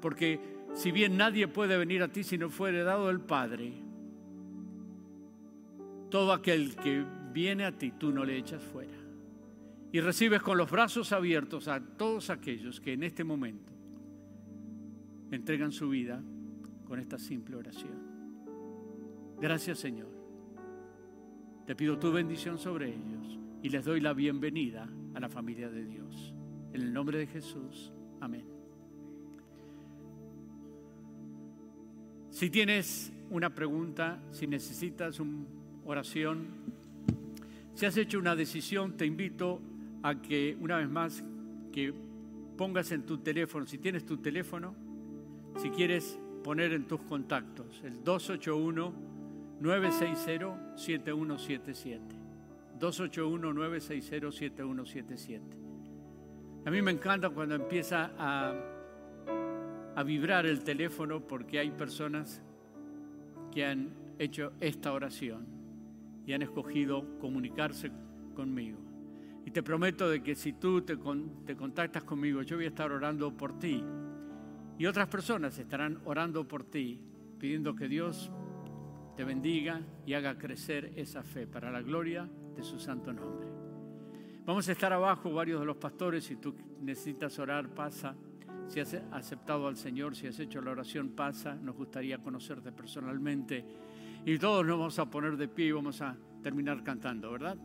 porque 0.01 0.39
si 0.73 0.91
bien 0.91 1.17
nadie 1.17 1.47
puede 1.47 1.77
venir 1.77 2.01
a 2.03 2.07
ti 2.07 2.23
si 2.23 2.37
no 2.37 2.49
fuere 2.49 2.83
dado 2.83 3.09
el 3.09 3.19
Padre, 3.19 3.73
todo 6.09 6.31
aquel 6.33 6.75
que 6.75 7.05
viene 7.33 7.65
a 7.65 7.77
ti, 7.77 7.91
tú 7.91 8.11
no 8.11 8.23
le 8.23 8.37
echas 8.37 8.63
fuera. 8.63 8.97
Y 9.93 9.99
recibes 9.99 10.41
con 10.41 10.57
los 10.57 10.71
brazos 10.71 11.11
abiertos 11.11 11.67
a 11.67 11.81
todos 11.81 12.29
aquellos 12.29 12.79
que 12.79 12.93
en 12.93 13.03
este 13.03 13.25
momento 13.25 13.73
entregan 15.31 15.71
su 15.71 15.89
vida 15.89 16.21
con 16.85 16.99
esta 16.99 17.17
simple 17.17 17.57
oración. 17.57 17.99
Gracias 19.39 19.79
Señor. 19.79 20.09
Te 21.65 21.75
pido 21.75 21.99
tu 21.99 22.11
bendición 22.11 22.57
sobre 22.57 22.89
ellos 22.89 23.40
y 23.63 23.69
les 23.69 23.85
doy 23.85 23.99
la 23.99 24.13
bienvenida 24.13 24.89
a 25.13 25.19
la 25.19 25.29
familia 25.29 25.69
de 25.69 25.85
Dios. 25.85 26.33
En 26.73 26.81
el 26.81 26.93
nombre 26.93 27.17
de 27.17 27.27
Jesús, 27.27 27.91
amén. 28.19 28.45
Si 32.29 32.49
tienes 32.49 33.11
una 33.29 33.53
pregunta, 33.53 34.21
si 34.31 34.47
necesitas 34.47 35.19
una 35.19 35.45
oración, 35.85 36.47
si 37.75 37.85
has 37.85 37.97
hecho 37.97 38.19
una 38.19 38.35
decisión, 38.35 38.97
te 38.97 39.05
invito 39.05 39.61
a 40.01 40.21
que 40.21 40.57
una 40.59 40.77
vez 40.77 40.89
más 40.89 41.23
que 41.71 41.93
pongas 42.57 42.91
en 42.91 43.05
tu 43.05 43.19
teléfono, 43.19 43.65
si 43.65 43.77
tienes 43.77 44.05
tu 44.05 44.17
teléfono, 44.17 44.75
si 45.57 45.69
quieres 45.69 46.19
poner 46.43 46.73
en 46.73 46.87
tus 46.87 47.01
contactos 47.01 47.81
el 47.83 48.03
281 48.03 48.93
960 49.59 50.77
7177. 50.77 52.20
281-960-7177. 52.81 55.41
A 56.65 56.71
mí 56.71 56.81
me 56.81 56.91
encanta 56.91 57.29
cuando 57.29 57.55
empieza 57.55 58.11
a, 58.17 58.53
a 59.95 60.03
vibrar 60.03 60.45
el 60.45 60.61
teléfono 60.63 61.25
porque 61.25 61.59
hay 61.59 61.71
personas 61.71 62.43
que 63.51 63.65
han 63.65 63.93
hecho 64.19 64.51
esta 64.59 64.91
oración 64.93 65.47
y 66.25 66.33
han 66.33 66.41
escogido 66.41 67.17
comunicarse 67.19 67.89
conmigo. 68.35 68.79
Y 69.45 69.51
te 69.51 69.63
prometo 69.63 70.09
de 70.09 70.21
que 70.21 70.35
si 70.35 70.51
tú 70.53 70.81
te, 70.81 70.97
te 71.45 71.55
contactas 71.55 72.03
conmigo, 72.03 72.41
yo 72.43 72.57
voy 72.57 72.65
a 72.65 72.69
estar 72.69 72.91
orando 72.91 73.35
por 73.35 73.57
ti. 73.57 73.83
Y 74.77 74.85
otras 74.85 75.07
personas 75.07 75.57
estarán 75.57 75.99
orando 76.05 76.47
por 76.47 76.63
ti, 76.63 77.01
pidiendo 77.39 77.75
que 77.75 77.87
Dios 77.87 78.31
te 79.15 79.23
bendiga 79.23 79.81
y 80.05 80.13
haga 80.13 80.37
crecer 80.37 80.93
esa 80.95 81.23
fe 81.23 81.47
para 81.47 81.71
la 81.71 81.81
gloria 81.81 82.29
de 82.55 82.63
su 82.63 82.79
santo 82.79 83.13
nombre. 83.13 83.47
Vamos 84.45 84.67
a 84.67 84.71
estar 84.71 84.91
abajo 84.91 85.31
varios 85.31 85.59
de 85.59 85.65
los 85.65 85.77
pastores, 85.77 86.23
si 86.23 86.35
tú 86.35 86.55
necesitas 86.81 87.37
orar, 87.39 87.69
pasa. 87.69 88.15
Si 88.67 88.79
has 88.79 88.93
aceptado 89.11 89.67
al 89.67 89.75
Señor, 89.75 90.15
si 90.15 90.27
has 90.27 90.39
hecho 90.39 90.61
la 90.61 90.71
oración, 90.71 91.09
pasa. 91.09 91.55
Nos 91.55 91.75
gustaría 91.75 92.17
conocerte 92.17 92.71
personalmente. 92.71 93.65
Y 94.25 94.37
todos 94.37 94.65
nos 94.65 94.77
vamos 94.77 94.99
a 94.99 95.05
poner 95.09 95.37
de 95.37 95.47
pie 95.47 95.67
y 95.67 95.71
vamos 95.71 96.01
a 96.01 96.15
terminar 96.41 96.83
cantando, 96.83 97.31
¿verdad? 97.31 97.57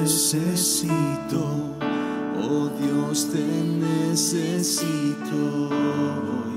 Necesito, 0.00 1.42
oh 2.38 2.70
Dios, 2.80 3.28
te 3.30 3.44
necesito 3.78 5.36
hoy, 5.68 6.54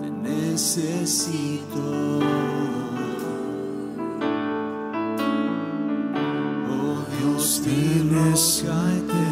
te 0.00 0.10
necesito. 0.10 1.82
Oh 6.70 6.96
Dios, 7.18 7.60
te 7.64 7.76
roca 8.08 9.23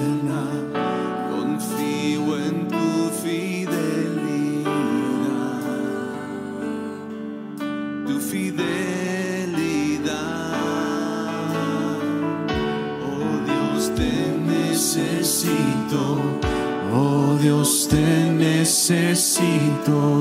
necesito. 19.83 20.12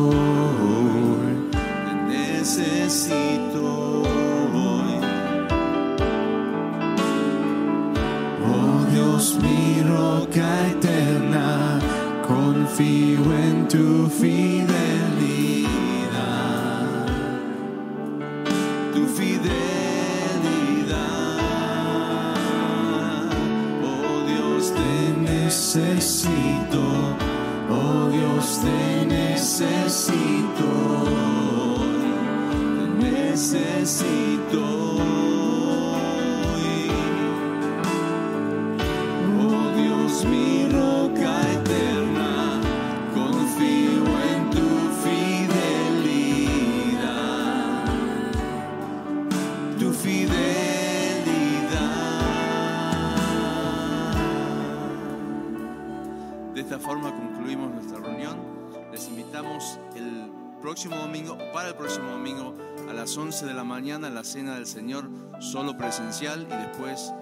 Cena 64.32 64.56
del 64.56 64.66
Señor, 64.66 65.10
solo 65.40 65.78
presencial, 65.78 66.48
y 66.50 66.56
después 66.56 67.14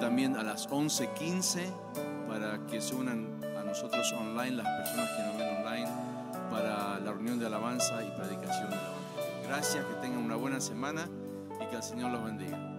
también 0.00 0.36
a 0.36 0.42
las 0.42 0.68
11.15 0.68 1.66
para 2.28 2.66
que 2.66 2.80
se 2.80 2.96
unan 2.96 3.40
a 3.56 3.62
nosotros 3.62 4.12
online, 4.18 4.56
las 4.56 4.66
personas 4.66 5.10
que 5.16 5.22
nos 5.22 5.38
ven 5.38 5.56
online, 5.58 5.88
para 6.50 6.98
la 6.98 7.12
reunión 7.12 7.38
de 7.38 7.46
alabanza 7.46 8.02
y 8.02 8.10
predicación 8.18 8.68
del 8.70 8.80
Evangelio. 8.80 9.48
Gracias, 9.48 9.84
que 9.84 9.94
tengan 10.00 10.24
una 10.24 10.34
buena 10.34 10.60
semana 10.60 11.08
y 11.60 11.66
que 11.70 11.76
el 11.76 11.82
Señor 11.84 12.10
los 12.10 12.24
bendiga. 12.24 12.69